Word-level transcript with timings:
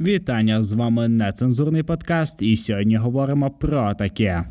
Вітання 0.00 0.62
з 0.62 0.72
вами 0.72 1.08
нецензурний 1.08 1.82
подкаст, 1.82 2.42
і 2.42 2.56
сьогодні 2.56 2.96
говоримо 2.96 3.50
про 3.50 3.94
таке. 3.94 4.44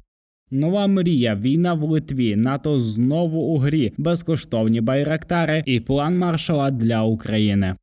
Нова 0.51 0.87
мрія, 0.87 1.35
війна 1.35 1.73
в 1.73 1.83
Литві, 1.83 2.35
НАТО 2.35 2.79
знову 2.79 3.39
у 3.39 3.57
грі, 3.57 3.93
безкоштовні 3.97 4.81
байрактари 4.81 5.63
і 5.65 5.79
план 5.79 6.17
маршала 6.17 6.71
для 6.71 7.03
України. 7.03 7.75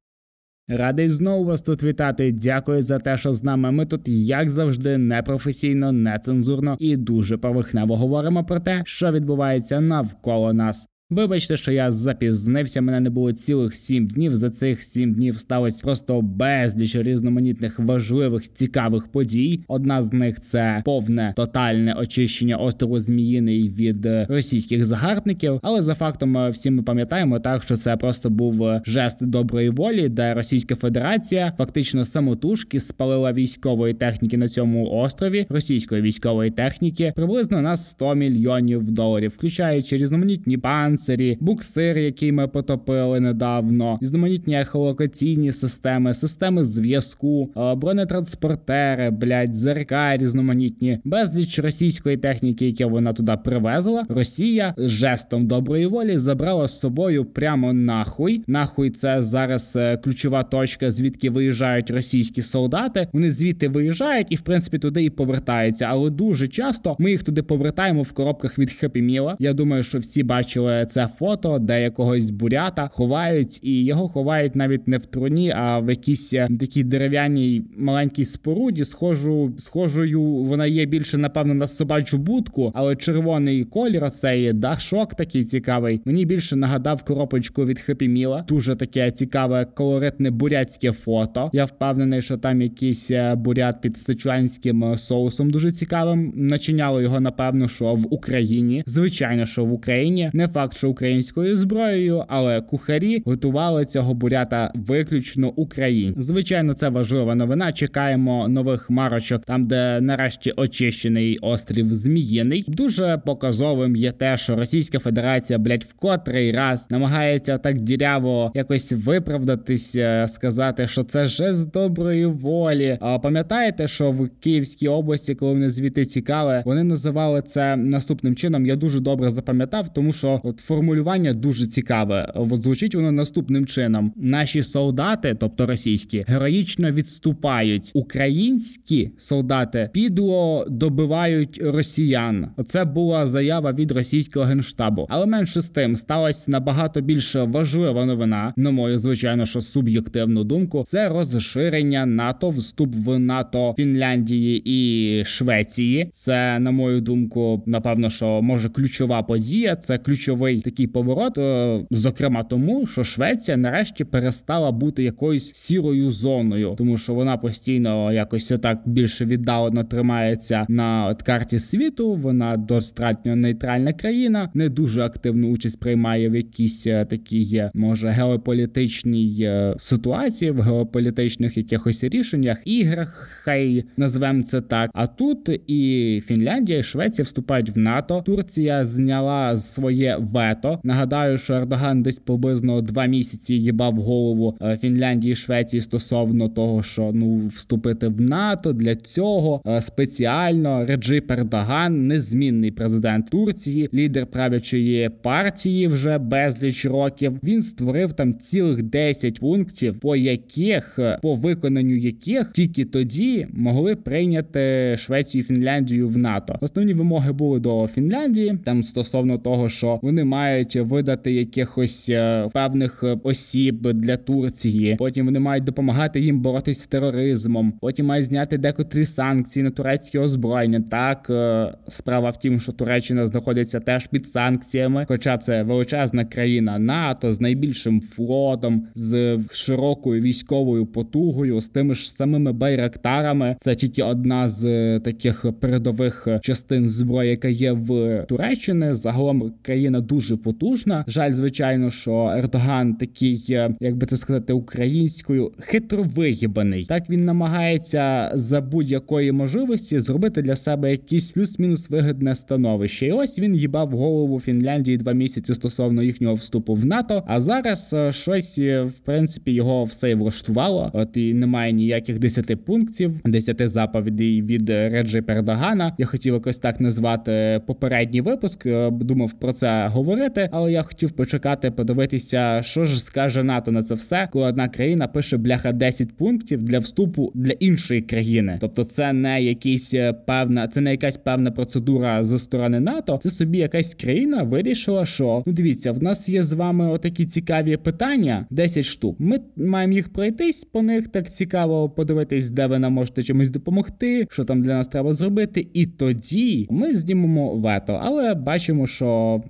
Радий 0.69 1.09
знову 1.09 1.45
вас 1.45 1.63
тут 1.63 1.83
вітати. 1.83 2.33
Дякую 2.33 2.83
за 2.83 2.99
те, 2.99 3.17
що 3.17 3.33
з 3.33 3.43
нами. 3.43 3.71
Ми 3.71 3.87
тут, 3.87 4.09
як 4.09 4.51
завжди, 4.51 4.99
непрофесійно, 4.99 5.93
нецензурно 5.93 6.77
і 6.81 6.97
дуже 6.97 7.37
поверхнево 7.37 7.97
говоримо 7.97 8.45
про 8.45 8.61
те, 8.61 8.83
що 8.87 9.13
відбувається 9.13 9.81
навколо 9.81 10.53
нас. 10.53 10.87
Вибачте, 11.13 11.57
що 11.57 11.73
я 11.73 11.91
запізнився. 11.91 12.81
Мене 12.81 13.01
не 13.01 13.11
було 13.11 13.33
цілих 13.33 13.75
сім 13.75 14.07
днів. 14.07 14.37
За 14.37 14.51
цих 14.51 14.83
сім 14.83 15.13
днів 15.13 15.39
сталося 15.39 15.85
просто 15.85 16.23
безліч 16.23 16.97
різноманітних 16.97 17.79
важливих 17.79 18.53
цікавих 18.53 19.09
подій. 19.09 19.61
Одна 19.69 20.03
з 20.03 20.13
них 20.13 20.41
це 20.41 20.83
повне 20.85 21.33
тотальне 21.37 21.95
очищення 21.95 22.57
острову 22.57 23.01
Зміїний 23.01 23.69
від 23.69 24.07
е, 24.07 24.27
російських 24.29 24.87
загарбників. 24.87 25.61
Але 25.63 25.83
за 25.83 25.95
фактом 25.95 26.37
е, 26.37 26.51
всі 26.51 26.71
ми 26.71 26.83
пам'ятаємо 26.83 27.39
так, 27.39 27.63
що 27.63 27.77
це 27.77 27.97
просто 27.97 28.31
був 28.31 28.65
е, 28.65 28.83
жест 28.87 29.27
доброї 29.27 29.71
волі, 29.71 30.09
де 30.09 30.35
Російська 30.35 30.75
Федерація 30.75 31.53
фактично 31.59 32.05
самотужки 32.05 32.81
спалила 32.81 33.33
військової 33.33 33.95
техніки 33.95 34.37
на 34.37 34.49
цьому 34.49 34.91
острові 34.91 35.47
російської 35.49 36.03
військової 36.03 36.51
техніки 36.51 37.13
приблизно 37.17 37.63
на 37.63 37.77
100 37.77 38.15
мільйонів 38.15 38.91
доларів, 38.91 39.33
включаючи 39.37 39.97
різноманітні 39.97 40.59
панцирі, 40.59 41.02
панцирі, 41.03 41.39
буксир, 41.41 41.99
який 41.99 42.33
ми 42.33 42.49
потопили 42.49 43.21
недавно, 43.21 43.99
різноманітні 44.03 44.61
ехолокаційні 44.61 45.53
системи, 45.53 46.15
системи 46.15 46.65
зв'язку, 46.65 47.51
е, 47.57 47.75
бронетранспортери, 47.75 49.11
блядь, 49.11 49.55
зерка 49.55 50.17
різноманітні, 50.17 50.99
безліч 51.05 51.59
російської 51.59 52.17
техніки, 52.17 52.69
яку 52.69 52.93
вона 52.93 53.13
туди 53.13 53.37
привезла. 53.45 54.07
Росія 54.09 54.75
жестом 54.79 55.47
доброї 55.47 55.87
волі 55.87 56.19
забрала 56.19 56.69
з 56.69 56.81
собою 56.81 57.25
прямо 57.25 57.73
нахуй. 57.73 58.45
Нахуй 58.47 58.91
це 58.91 59.23
зараз 59.23 59.77
е, 59.77 59.97
ключова 59.97 60.43
точка, 60.43 60.91
звідки 60.91 61.31
виїжджають 61.31 61.91
російські 61.91 62.43
солдати. 62.43 63.09
Вони 63.13 63.31
звідти 63.31 63.69
виїжджають 63.69 64.27
і 64.31 64.37
в 64.37 64.41
принципі 64.41 64.79
туди 64.79 65.05
і 65.05 65.11
повертаються. 65.11 65.87
Але 65.89 66.11
дуже 66.11 66.49
часто 66.49 66.97
ми 66.99 67.11
їх 67.11 67.23
туди 67.23 67.43
повертаємо 67.43 68.03
в 68.03 68.13
коробках 68.13 68.59
від 68.59 68.71
Хепіміла. 68.71 69.37
Я 69.39 69.53
думаю, 69.53 69.83
що 69.83 69.99
всі 69.99 70.23
бачили 70.23 70.82
це 70.87 71.09
фото, 71.19 71.59
де 71.59 71.83
якогось 71.83 72.31
бурята 72.31 72.89
ховають, 72.89 73.61
і 73.63 73.85
його 73.85 74.09
ховають 74.09 74.57
навіть 74.57 74.89
не 74.89 74.99
в 74.99 75.07
труні, 75.07 75.53
а 75.57 75.79
в 75.79 75.91
якійсь 75.91 76.33
е, 76.33 76.49
такій 76.61 76.85
дерев'яній 76.85 77.65
маленькій 77.77 78.25
споруді. 78.25 78.85
Схожу, 78.85 79.53
схожою 79.59 80.23
вона 80.23 80.67
є 80.67 80.87
більше, 80.87 81.19
напевно, 81.19 81.55
на 81.55 81.67
собачу 81.67 82.19
будку, 82.19 82.73
але 82.75 82.97
червоний 82.97 83.65
колір, 83.65 84.05
оцей 84.05 84.53
дахшок 84.53 85.15
такий 85.15 85.45
цікавий. 85.45 86.01
Мені 86.05 86.25
більше 86.25 86.57
нагадав 86.57 87.03
коробочку 87.03 87.65
від 87.65 87.79
Хепіміла. 87.79 88.45
Дуже 88.49 88.77
таке 88.77 89.11
цікаве 89.11 89.67
колоритне 89.75 90.31
бурятське 90.31 90.93
фото. 90.93 91.51
Я 91.53 91.65
впевнений, 91.65 92.23
що 92.23 92.37
там 92.37 92.63
якийсь 92.63 93.11
е, 93.11 93.35
бурят 93.35 93.81
під 93.81 93.99
сичуанським 93.99 94.85
е, 94.85 94.99
соусом 94.99 95.51
дуже 95.51 95.71
цікавим. 95.71 96.33
Начиняло 96.37 97.03
його, 97.03 97.21
напевно, 97.21 97.69
що 97.69 97.95
в 97.95 98.15
Україні. 98.15 98.85
Звичайно, 98.87 99.47
що 99.47 99.65
в 99.65 99.73
Україні 99.73 100.31
не 100.33 100.49
факт 100.49 100.72
що 100.77 100.91
українською 100.91 101.57
зброєю, 101.57 102.25
але 102.29 102.61
кухарі 102.61 103.23
готували 103.27 103.85
цього 103.85 104.15
бурята 104.15 104.73
виключно 104.75 105.49
українською. 105.49 106.23
Звичайно, 106.23 106.73
це 106.75 106.89
важлива 106.89 107.35
новина. 107.35 107.73
Чекаємо 107.73 108.49
нових 108.49 108.91
марочок, 108.91 109.45
там 109.45 109.67
де 109.67 110.01
нарешті 110.01 110.53
очищений 110.57 111.39
острів 111.43 111.95
Зміїний. 111.95 112.65
Дуже 112.69 113.23
показовим 113.27 113.97
є 113.97 114.13
те, 114.13 114.37
що 114.37 114.57
Російська 114.57 114.99
Федерація, 114.99 115.59
блять, 115.59 115.85
в 115.85 115.93
котрий 115.95 116.53
раз 116.53 116.87
намагається 116.91 117.59
так 117.59 117.81
діряво 117.81 118.53
якось 118.55 118.93
виправдатися, 118.93 120.25
сказати, 120.29 120.89
що 120.89 121.03
це 121.03 121.27
жест 121.27 121.71
доброї 121.71 122.27
волі. 122.27 122.99
А 123.01 123.19
пам'ятаєте, 123.19 123.89
що 123.89 124.11
в 124.11 124.29
Київській 124.41 124.89
області, 124.89 125.35
коли 125.35 125.53
вони 125.53 125.71
звідти 125.71 126.05
тікали, 126.05 126.63
вони 126.67 126.85
називали 126.85 127.43
це 127.43 127.77
наступним 127.77 128.37
чином. 128.37 128.67
Я 128.67 128.77
дуже 128.77 129.01
добре 129.01 129.31
запам'ятав, 129.31 129.93
тому 129.93 130.13
що 130.13 130.41
от 130.45 130.61
формулювання 130.63 131.33
дуже 131.33 131.67
цікаве. 131.67 132.33
От 132.35 132.63
звучить 132.63 132.95
воно 132.95 133.13
наступним 133.13 133.67
чином: 133.67 134.13
наші 134.17 134.63
солдати, 134.63 135.37
тобто 135.41 135.67
російські, 135.67 136.25
героїчно 136.29 136.91
відступають. 136.91 137.91
Українські 137.95 139.11
солдати 139.19 139.91
підло 139.93 140.67
добивають 140.69 141.61
росіян. 141.63 142.47
Це 142.65 142.85
була 142.85 143.27
заява 143.27 143.73
від 143.73 143.91
російського 143.91 144.47
генштабу. 144.47 145.07
Але 145.09 145.27
менше 145.27 145.61
з 145.61 145.69
тим 145.69 145.97
сталася 145.97 146.51
набагато 146.51 147.01
більш 147.01 147.35
важлива 147.35 148.05
новина. 148.05 148.55
На 148.57 148.71
мою 148.71 148.99
звичайно, 148.99 149.47
що 149.47 149.61
суб'єктивну 149.61 150.45
думку, 150.45 150.83
це 150.87 151.09
розширення 151.09 152.07
НАТО, 152.07 152.49
вступ 152.51 152.95
в 152.95 153.19
НАТО 153.19 153.75
Фінляндії 153.77 154.63
і 154.65 155.25
Швеції. 155.25 156.09
Це 156.13 156.59
на 156.59 156.71
мою 156.71 157.01
думку, 157.01 157.63
напевно, 157.67 158.11
що 158.11 158.43
може 158.43 158.69
ключова 158.69 159.23
подія. 159.23 159.77
Це 159.77 159.99
ключовий 159.99 160.52
такий 160.61 160.87
поворот, 160.87 161.39
е, 161.39 161.81
зокрема 161.91 162.43
тому, 162.43 162.87
що 162.87 163.05
Швеція 163.05 163.57
нарешті 163.57 164.05
перестала 164.05 164.73
бути 164.73 165.03
якоюсь 165.03 165.53
сірою 165.55 166.11
зоною, 166.11 166.75
тому 166.79 166.99
що 166.99 167.15
вона 167.15 167.37
постійно 167.37 168.13
якось 168.13 168.53
так 168.63 168.79
більше 168.87 169.25
віддалено 169.25 169.85
тримається 169.85 170.67
на 170.69 171.15
карті 171.15 171.59
світу. 171.59 172.15
Вона 172.15 172.57
достатньо 172.57 173.37
нейтральна 173.37 173.93
країна, 173.93 174.51
не 174.55 174.69
дуже 174.69 175.03
активну 175.03 175.53
участь 175.53 175.81
приймає 175.81 176.29
в 176.29 176.37
якійсь 176.37 176.87
е, 176.87 177.05
такій, 177.05 177.71
може 177.75 178.09
геополітичній 178.09 179.39
е, 179.41 179.75
ситуації, 179.79 180.51
в 180.51 180.61
геополітичних 180.61 181.57
якихось 181.57 182.05
рішеннях, 182.05 182.63
іграх, 182.65 183.41
хай 183.45 183.85
назвемо 183.97 184.43
це 184.43 184.61
так. 184.61 184.91
А 184.95 185.07
тут 185.07 185.61
і 185.67 186.23
Фінляндія, 186.27 186.79
і 186.79 186.83
Швеція 186.83 187.25
вступають 187.25 187.71
в 187.71 187.79
НАТО. 187.79 188.23
Турція 188.27 188.87
зняла 188.87 189.57
своє 189.57 190.17
вето. 190.43 190.79
Нагадаю, 190.83 191.39
що 191.39 191.55
Ердоган 191.55 192.03
десь 192.03 192.19
приблизно 192.19 192.81
два 192.81 193.07
місяці 193.07 193.55
їбав 193.55 193.95
голову 193.97 194.57
е, 194.63 194.79
Фінляндії 194.81 195.33
і 195.33 195.37
Швеції 195.37 195.81
стосовно 195.81 196.49
того, 196.49 196.83
що 196.83 197.11
ну 197.15 197.47
вступити 197.47 198.09
в 198.09 198.21
НАТО 198.21 198.73
для 198.73 198.95
цього 198.95 199.63
е, 199.67 199.81
спеціально 199.81 200.87
Реджип 200.87 201.31
Ердоган, 201.31 202.07
незмінний 202.07 202.71
президент 202.71 203.31
Турції, 203.31 203.89
лідер 203.95 204.27
правлячої 204.27 205.11
партії 205.23 205.87
вже 205.89 206.19
безліч 206.19 206.87
років. 206.87 207.39
Він 207.43 207.63
створив 207.63 208.13
там 208.13 208.39
цілих 208.39 208.85
10 208.85 209.41
пунктів, 209.41 210.01
по 210.01 210.17
яких 210.17 210.99
е, 210.99 211.19
по 211.23 211.35
виконанню 211.35 211.97
яких 211.97 212.53
тільки 212.53 212.85
тоді 212.85 213.47
могли 213.53 213.97
прийняти 213.97 214.97
Швецію 214.99 215.41
і 215.41 215.45
Фінляндію 215.45 216.09
в 216.09 216.19
НАТО. 216.19 216.59
Основні 216.61 216.95
вимоги 216.95 217.33
були 217.33 217.61
до 217.61 217.87
Фінляндії 217.87 218.59
там 218.65 218.83
стосовно 218.83 219.39
того, 219.39 219.69
що 219.69 219.99
вони 220.03 220.25
мають 220.33 220.77
видати 220.77 221.33
якихось 221.33 222.09
е, 222.09 222.49
певних 222.53 223.03
е, 223.03 223.19
осіб 223.23 223.93
для 223.93 224.17
Турції. 224.17 224.97
Потім 224.99 225.27
вони 225.27 225.39
мають 225.39 225.65
допомагати 225.65 226.21
їм 226.21 226.41
боротись 226.41 226.81
з 226.83 226.87
тероризмом. 226.87 227.73
Потім 227.81 228.07
мають 228.07 228.27
зняти 228.27 228.59
декотрі 228.59 229.05
санкції 229.05 229.63
на 229.63 229.71
турецьке 229.71 230.19
озброєння. 230.19 230.81
Так 230.91 231.31
е, 231.31 231.75
справа 231.89 232.31
в 232.31 232.37
тім, 232.37 232.61
що 232.61 232.73
Туреччина 232.73 233.27
знаходиться 233.27 233.81
теж 233.81 234.07
під 234.07 234.27
санкціями, 234.27 235.05
хоча 235.09 235.39
це 235.39 235.63
величезна 235.63 236.25
країна 236.25 236.79
НАТО 236.79 237.33
з 237.33 237.41
найбільшим 237.41 238.01
флотом, 238.01 238.87
з 238.95 239.39
широкою 239.53 240.23
військовою 240.23 240.87
потугою, 240.87 241.61
з 241.61 241.69
тими 241.69 241.95
ж 241.95 242.11
самими 242.11 242.53
байрактарами. 242.53 243.57
Це 243.61 243.75
тільки 243.75 244.03
одна 244.03 244.49
з 244.49 244.63
таких 245.01 245.47
передових 245.61 246.29
частин 246.43 246.89
зброї, 246.89 247.31
яка 247.31 247.49
є 247.49 247.73
в 247.73 248.23
Туреччині. 248.29 248.95
Загалом 248.95 249.53
країна 249.63 250.01
дуже 250.01 250.22
дуже 250.23 250.37
потужна. 250.37 251.05
Жаль, 251.09 251.33
звичайно, 251.33 251.91
що 251.91 252.33
Ердоган 252.37 252.95
такий, 252.95 253.47
е, 253.51 253.75
як 253.81 253.97
би 253.97 254.07
це 254.07 254.17
сказати, 254.17 254.53
українською 254.53 255.53
хитровигібаний. 255.59 256.85
Так 256.85 257.11
він 257.11 257.25
намагається 257.25 258.31
за 258.35 258.61
будь-якої 258.61 259.33
можливості 259.33 260.01
зробити 260.01 260.43
для 260.43 260.57
себе 260.57 260.91
якийсь 260.91 261.33
плюс-мінус 261.33 261.91
вигідне 261.91 262.35
становище. 262.35 263.07
І 263.07 263.13
ось 263.13 263.39
він 263.39 263.55
їбав 263.55 263.91
голову 263.91 264.41
Фінляндії 264.41 264.97
два 264.97 265.13
місяці 265.13 265.55
стосовно 265.55 266.03
їхнього 266.03 266.35
вступу 266.35 266.75
в 266.75 266.87
НАТО. 266.87 267.23
А 267.27 267.41
зараз 267.41 267.95
е, 267.95 268.13
щось 268.13 268.59
е, 268.59 268.83
в 268.83 268.93
принципі 268.93 269.53
його 269.53 269.85
все 269.85 270.11
і 270.11 270.15
влаштувало. 270.15 270.91
От 270.95 271.17
і 271.17 271.35
немає 271.35 271.73
ніяких 271.73 272.19
десяти 272.19 272.57
пунктів, 272.57 273.21
десяти 273.25 273.69
заповідей 273.69 274.43
від 274.43 274.71
Реджі 274.71 275.21
Пердогана. 275.21 275.95
Я 275.99 276.07
хотів 276.07 276.35
якось 276.35 276.59
так 276.59 276.81
назвати 276.81 277.61
попередній 277.67 278.21
випуск. 278.21 278.67
Думав 278.91 279.33
про 279.33 279.53
це 279.53 279.87
говорити 279.87 280.12
говорити, 280.13 280.49
але 280.53 280.73
я 280.73 280.83
хотів 280.83 281.11
почекати, 281.11 281.71
подивитися, 281.71 282.61
що 282.63 282.85
ж 282.85 283.03
скаже 283.03 283.43
НАТО 283.43 283.71
на 283.71 283.83
це 283.83 283.95
все, 283.95 284.29
коли 284.33 284.47
одна 284.47 284.69
країна 284.69 285.09
пише 285.09 285.37
бляха 285.37 285.73
10 285.73 286.17
пунктів 286.17 286.63
для 286.63 286.79
вступу 286.79 287.33
для 287.35 287.51
іншої 287.51 288.03
країни. 288.03 288.59
Тобто, 288.61 288.85
це 288.85 289.13
не 289.13 289.43
якісь 289.43 289.95
е, 289.95 290.13
певна, 290.13 290.69
це 290.69 290.81
не 290.81 290.91
якась 290.91 291.17
певна 291.17 291.51
процедура 291.51 292.25
зі 292.25 292.39
сторони 292.39 292.81
НАТО. 292.81 293.21
Це 293.23 293.29
собі 293.29 293.59
якась 293.59 293.95
країна 293.95 294.43
вирішила, 294.43 295.07
що 295.07 295.43
ну 295.47 295.53
дивіться, 295.53 295.93
в 295.93 296.03
нас 296.03 296.29
є 296.29 296.43
з 296.43 296.53
вами 296.53 296.91
отакі 296.91 297.27
цікаві 297.27 297.77
питання, 297.77 298.47
10 298.51 298.85
штук. 298.85 299.17
Ми 299.19 299.41
маємо 299.57 299.93
їх 299.93 300.13
пройтись 300.13 300.65
по 300.65 300.83
них. 300.83 301.09
Так 301.09 301.31
цікаво 301.31 301.91
подивитись, 301.91 302.51
де 302.51 302.67
ви 302.67 302.79
нам 302.79 302.93
можете 302.93 303.23
чимось 303.23 303.51
допомогти, 303.51 304.27
що 304.31 304.45
там 304.45 304.63
для 304.63 304.75
нас 304.75 304.89
треба 304.89 305.13
зробити. 305.13 305.67
І 305.75 305.87
тоді 305.87 306.67
ми 306.71 306.95
знімемо 306.95 307.55
вето. 307.55 308.01
Але 308.03 308.35
бачимо, 308.35 308.87
що 308.87 309.43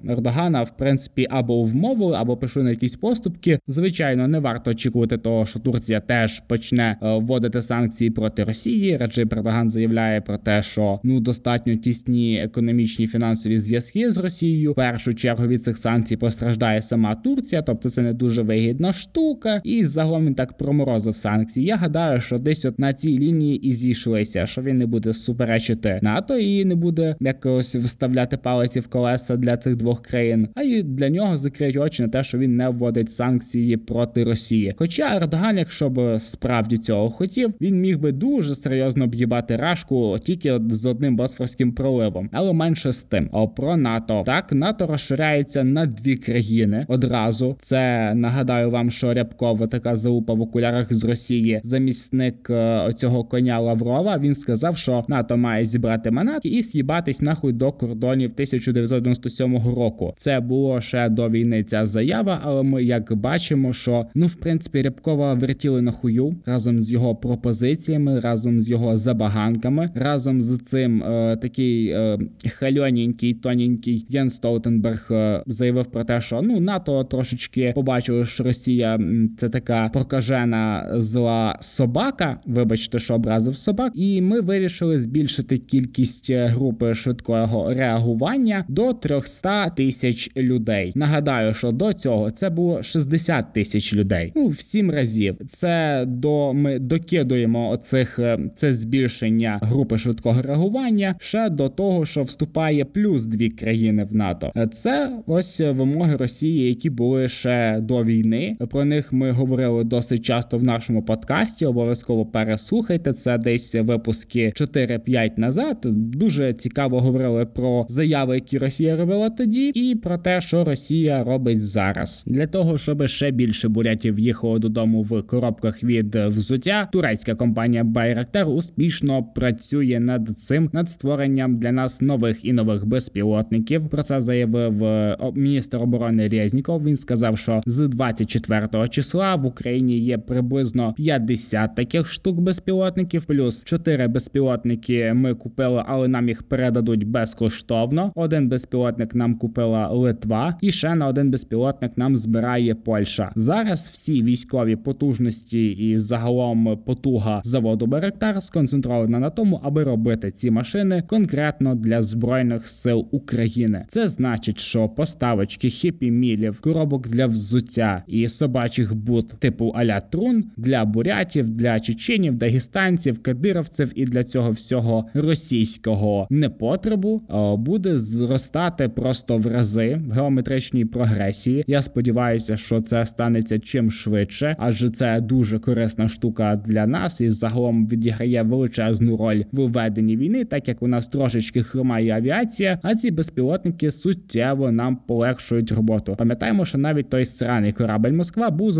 Ердогана 0.42 0.62
в 0.62 0.76
принципі 0.76 1.26
або 1.30 1.64
вмовили, 1.64 2.16
або 2.16 2.36
пішли 2.36 2.62
на 2.62 2.70
якісь 2.70 2.96
поступки. 2.96 3.58
Звичайно, 3.68 4.28
не 4.28 4.38
варто 4.38 4.70
очікувати 4.70 5.18
того, 5.18 5.46
що 5.46 5.58
Турція 5.58 6.00
теж 6.00 6.40
почне 6.40 6.96
е, 7.02 7.18
вводити 7.18 7.62
санкції 7.62 8.10
проти 8.10 8.44
Росії. 8.44 8.96
Раджей 8.96 9.26
Ердоган 9.32 9.70
заявляє 9.70 10.20
про 10.20 10.38
те, 10.38 10.62
що 10.62 11.00
ну 11.02 11.20
достатньо 11.20 11.76
тісні 11.76 12.40
економічні 12.44 13.06
фінансові 13.06 13.58
зв'язки 13.58 14.12
з 14.12 14.16
Росією. 14.16 14.72
В 14.72 14.74
першу 14.74 15.14
чергу 15.14 15.46
від 15.46 15.62
цих 15.62 15.78
санкцій 15.78 16.16
постраждає 16.16 16.82
сама 16.82 17.14
Турція, 17.14 17.62
тобто 17.62 17.90
це 17.90 18.02
не 18.02 18.12
дуже 18.12 18.42
вигідна 18.42 18.92
штука. 18.92 19.60
І 19.64 19.84
загалом 19.84 20.26
він 20.26 20.34
так 20.34 20.56
проморозив 20.56 21.16
санкції. 21.16 21.66
Я 21.66 21.76
гадаю, 21.76 22.20
що 22.20 22.38
десь 22.38 22.64
от 22.64 22.78
на 22.78 22.92
цій 22.92 23.18
лінії 23.18 23.56
і 23.68 23.72
зійшлися, 23.72 24.46
що 24.46 24.62
він 24.62 24.78
не 24.78 24.86
буде 24.86 25.12
суперечити 25.12 26.00
НАТО 26.02 26.38
і 26.38 26.64
не 26.64 26.74
буде 26.74 27.16
якось 27.20 27.76
вставляти 27.76 28.36
палиці 28.36 28.80
в 28.80 28.86
колеса 28.86 29.36
для 29.36 29.56
цих 29.56 29.76
двох 29.76 30.02
країн. 30.02 30.31
А 30.54 30.62
й 30.62 30.82
для 30.82 31.08
нього 31.08 31.38
закриють 31.38 31.76
очі 31.76 32.02
на 32.02 32.08
те, 32.08 32.24
що 32.24 32.38
він 32.38 32.56
не 32.56 32.68
вводить 32.68 33.12
санкції 33.12 33.76
проти 33.76 34.24
Росії. 34.24 34.72
Хоча 34.76 35.16
Ердоган, 35.16 35.58
якщо 35.58 35.90
б 35.90 36.18
справді 36.20 36.78
цього 36.78 37.10
хотів, 37.10 37.54
він 37.60 37.80
міг 37.80 37.98
би 37.98 38.12
дуже 38.12 38.54
серйозно 38.54 39.04
об'їбати 39.04 39.56
рашку 39.56 40.18
тільки 40.24 40.60
з 40.68 40.86
одним 40.86 41.16
босфорським 41.16 41.72
проливом, 41.72 42.28
але 42.32 42.52
менше 42.52 42.92
з 42.92 43.04
тим. 43.04 43.28
А 43.32 43.46
про 43.46 43.76
НАТО 43.76 44.22
так 44.26 44.52
НАТО 44.52 44.86
розширяється 44.86 45.64
на 45.64 45.86
дві 45.86 46.16
країни 46.16 46.86
одразу. 46.88 47.56
Це 47.60 48.12
нагадаю 48.14 48.70
вам, 48.70 48.90
що 48.90 49.14
Рябкова 49.14 49.66
така 49.66 49.96
залупа 49.96 50.34
в 50.34 50.40
окулярах 50.40 50.92
з 50.92 51.04
Росії, 51.04 51.60
замісник 51.64 52.50
е, 52.50 52.90
цього 52.96 53.24
коня 53.24 53.60
Лаврова. 53.60 54.18
Він 54.18 54.34
сказав, 54.34 54.78
що 54.78 55.04
НАТО 55.08 55.36
має 55.36 55.64
зібрати 55.64 56.10
манат 56.10 56.46
і 56.46 56.62
з'їбатись 56.62 57.22
нахуй 57.22 57.52
до 57.52 57.72
кордонів 57.72 58.30
1997 58.30 59.56
року. 59.56 60.14
Це 60.22 60.40
було 60.40 60.80
ще 60.80 61.08
до 61.08 61.28
війни. 61.28 61.64
Ця 61.64 61.86
заява, 61.86 62.40
але 62.42 62.62
ми 62.62 62.84
як 62.84 63.14
бачимо, 63.14 63.72
що 63.72 64.06
ну 64.14 64.26
в 64.26 64.34
принципі 64.34 64.82
Рябкова 64.82 65.34
вертіли 65.34 65.82
на 65.82 65.92
хую 65.92 66.36
разом 66.46 66.80
з 66.80 66.92
його 66.92 67.14
пропозиціями, 67.16 68.20
разом 68.20 68.60
з 68.60 68.68
його 68.68 68.96
забаганками, 68.98 69.90
разом 69.94 70.40
з 70.40 70.58
цим 70.58 71.02
е, 71.02 71.36
такий 71.36 71.88
е, 71.88 72.18
хальоненький, 72.58 73.34
тоненький 73.34 74.06
Єн 74.08 74.30
Столтенберг 74.30 75.08
е, 75.10 75.42
заявив 75.46 75.86
про 75.86 76.04
те, 76.04 76.20
що 76.20 76.42
ну 76.42 76.60
НАТО 76.60 77.04
трошечки 77.04 77.72
побачили, 77.74 78.26
що 78.26 78.44
Росія 78.44 79.00
це 79.38 79.48
така 79.48 79.90
прокажена 79.92 80.88
зла 80.94 81.58
собака. 81.60 82.38
Вибачте, 82.46 82.98
що 82.98 83.14
образив 83.14 83.56
собак, 83.56 83.92
і 83.94 84.20
ми 84.20 84.40
вирішили 84.40 84.98
збільшити 84.98 85.58
кількість 85.58 86.30
е, 86.30 86.46
групи 86.46 86.94
швидкого 86.94 87.74
реагування 87.74 88.64
до 88.68 88.92
300 88.92 89.70
тисяч 89.70 90.11
людей. 90.36 90.92
Нагадаю, 90.94 91.54
що 91.54 91.72
до 91.72 91.92
цього 91.92 92.30
це 92.30 92.50
було 92.50 92.82
60 92.82 93.52
тисяч 93.52 93.94
людей. 93.94 94.32
Ну 94.36 94.48
в 94.48 94.60
сім 94.60 94.90
разів. 94.90 95.36
Це 95.46 96.04
до 96.08 96.52
ми 96.52 96.78
докидуємо 96.78 97.70
оцих 97.70 98.18
е, 98.18 98.38
це 98.56 98.72
збільшення 98.72 99.58
групи 99.62 99.98
швидкого 99.98 100.42
реагування 100.42 101.14
ще 101.20 101.50
до 101.50 101.68
того, 101.68 102.06
що 102.06 102.22
вступає 102.22 102.84
плюс 102.84 103.24
дві 103.24 103.50
країни 103.50 104.04
в 104.04 104.14
НАТО. 104.14 104.52
Е, 104.56 104.66
це 104.66 105.10
ось 105.26 105.60
вимоги 105.60 106.16
Росії, 106.16 106.68
які 106.68 106.90
були 106.90 107.28
ще 107.28 107.80
до 107.80 108.04
війни. 108.04 108.56
Про 108.70 108.84
них 108.84 109.12
ми 109.12 109.30
говорили 109.30 109.84
досить 109.84 110.24
часто 110.24 110.58
в 110.58 110.62
нашому 110.62 111.02
подкасті. 111.02 111.66
Обов'язково 111.66 112.26
переслухайте 112.26 113.12
це 113.12 113.38
десь 113.38 113.74
випуски 113.74 114.52
4-5 114.60 115.30
назад. 115.36 115.78
Дуже 115.84 116.52
цікаво 116.52 117.00
говорили 117.00 117.46
про 117.46 117.86
заяви, 117.88 118.34
які 118.34 118.58
Росія 118.58 118.96
робила 118.96 119.30
тоді, 119.30 119.68
і 119.74 119.94
про 120.02 120.18
те, 120.18 120.40
що 120.40 120.64
Росія 120.64 121.24
робить 121.24 121.66
зараз, 121.66 122.24
для 122.26 122.46
того, 122.46 122.78
щоб 122.78 123.06
ще 123.06 123.30
більше 123.30 123.68
бурятів 123.68 124.18
їхало 124.18 124.58
додому 124.58 125.02
в 125.02 125.22
коробках 125.22 125.82
від 125.82 126.16
взуття. 126.16 126.88
Турецька 126.92 127.34
компанія 127.34 127.84
Байрактар 127.84 128.48
успішно 128.48 129.22
працює 129.22 130.00
над 130.00 130.38
цим 130.38 130.70
над 130.72 130.90
створенням 130.90 131.58
для 131.58 131.72
нас 131.72 132.02
нових 132.02 132.44
і 132.44 132.52
нових 132.52 132.86
безпілотників. 132.86 133.88
Про 133.88 134.02
це 134.02 134.20
заявив 134.20 134.84
е, 134.84 135.16
міністр 135.34 135.76
оборони 135.76 136.28
Резніков. 136.28 136.84
Він 136.84 136.96
сказав, 136.96 137.38
що 137.38 137.62
з 137.66 137.88
24 137.88 138.88
числа 138.88 139.34
в 139.34 139.46
Україні 139.46 139.98
є 139.98 140.18
приблизно 140.18 140.94
50 140.96 141.74
таких 141.74 142.08
штук 142.08 142.40
безпілотників, 142.40 143.24
плюс 143.24 143.64
4 143.64 144.08
безпілотники 144.08 145.12
ми 145.14 145.34
купили, 145.34 145.82
але 145.86 146.08
нам 146.08 146.28
їх 146.28 146.42
передадуть 146.42 147.04
безкоштовно. 147.04 148.12
Один 148.14 148.48
безпілотник 148.48 149.14
нам 149.14 149.34
купила 149.34 149.91
Литва, 149.94 150.58
і 150.60 150.72
ще 150.72 150.94
на 150.94 151.06
один 151.06 151.30
безпілотник 151.30 151.98
нам 151.98 152.16
збирає 152.16 152.74
Польща. 152.74 153.32
Зараз 153.36 153.90
всі 153.92 154.22
військові 154.22 154.76
потужності 154.76 155.70
і 155.70 155.98
загалом 155.98 156.78
потуга 156.86 157.40
заводу 157.44 157.86
Беректар 157.86 158.42
сконцентрована 158.42 159.18
на 159.18 159.30
тому, 159.30 159.60
аби 159.64 159.82
робити 159.84 160.30
ці 160.30 160.50
машини 160.50 161.02
конкретно 161.06 161.74
для 161.74 162.02
збройних 162.02 162.68
сил 162.68 163.06
України. 163.10 163.84
Це 163.88 164.08
значить, 164.08 164.58
що 164.58 164.88
поставочки 164.88 165.70
хіпі 165.70 166.10
мілів, 166.10 166.60
коробок 166.60 167.08
для 167.08 167.26
взуття 167.26 168.02
і 168.06 168.28
собачих 168.28 168.94
бут 168.94 169.28
типу 169.28 169.72
аля 169.76 170.00
трун 170.00 170.44
для 170.56 170.84
бурятів, 170.84 171.50
для 171.50 171.80
чеченів, 171.80 172.34
дагестанців, 172.34 173.22
кадировців 173.22 173.92
і 173.94 174.04
для 174.04 174.24
цього 174.24 174.50
всього 174.50 175.06
російського 175.14 176.26
непотребу 176.30 177.22
буде 177.58 177.98
зростати 177.98 178.88
просто 178.88 179.36
в 179.36 179.46
рази 179.46 179.81
в 179.90 180.12
геометричній 180.12 180.84
прогресії. 180.84 181.64
Я 181.66 181.82
сподіваюся, 181.82 182.56
що 182.56 182.80
це 182.80 183.06
станеться 183.06 183.58
чим 183.58 183.90
швидше, 183.90 184.56
адже 184.58 184.90
це 184.90 185.20
дуже 185.20 185.58
корисна 185.58 186.08
штука 186.08 186.56
для 186.56 186.86
нас 186.86 187.20
і 187.20 187.30
загалом 187.30 187.86
відіграє 187.86 188.42
величезну 188.42 189.16
роль 189.16 189.42
в 189.52 189.68
веденні 189.68 190.16
війни, 190.16 190.44
так 190.44 190.68
як 190.68 190.82
у 190.82 190.88
нас 190.88 191.08
трошечки 191.08 191.62
хромає 191.62 192.12
авіація, 192.12 192.78
а 192.82 192.94
ці 192.94 193.10
безпілотники 193.10 193.90
суттєво 193.90 194.72
нам 194.72 194.96
полегшують 194.96 195.72
роботу. 195.72 196.16
Пам'ятаємо, 196.18 196.64
що 196.64 196.78
навіть 196.78 197.10
той 197.10 197.24
сраний 197.24 197.72
корабель 197.72 198.12
Москва 198.12 198.50
був 198.50 198.72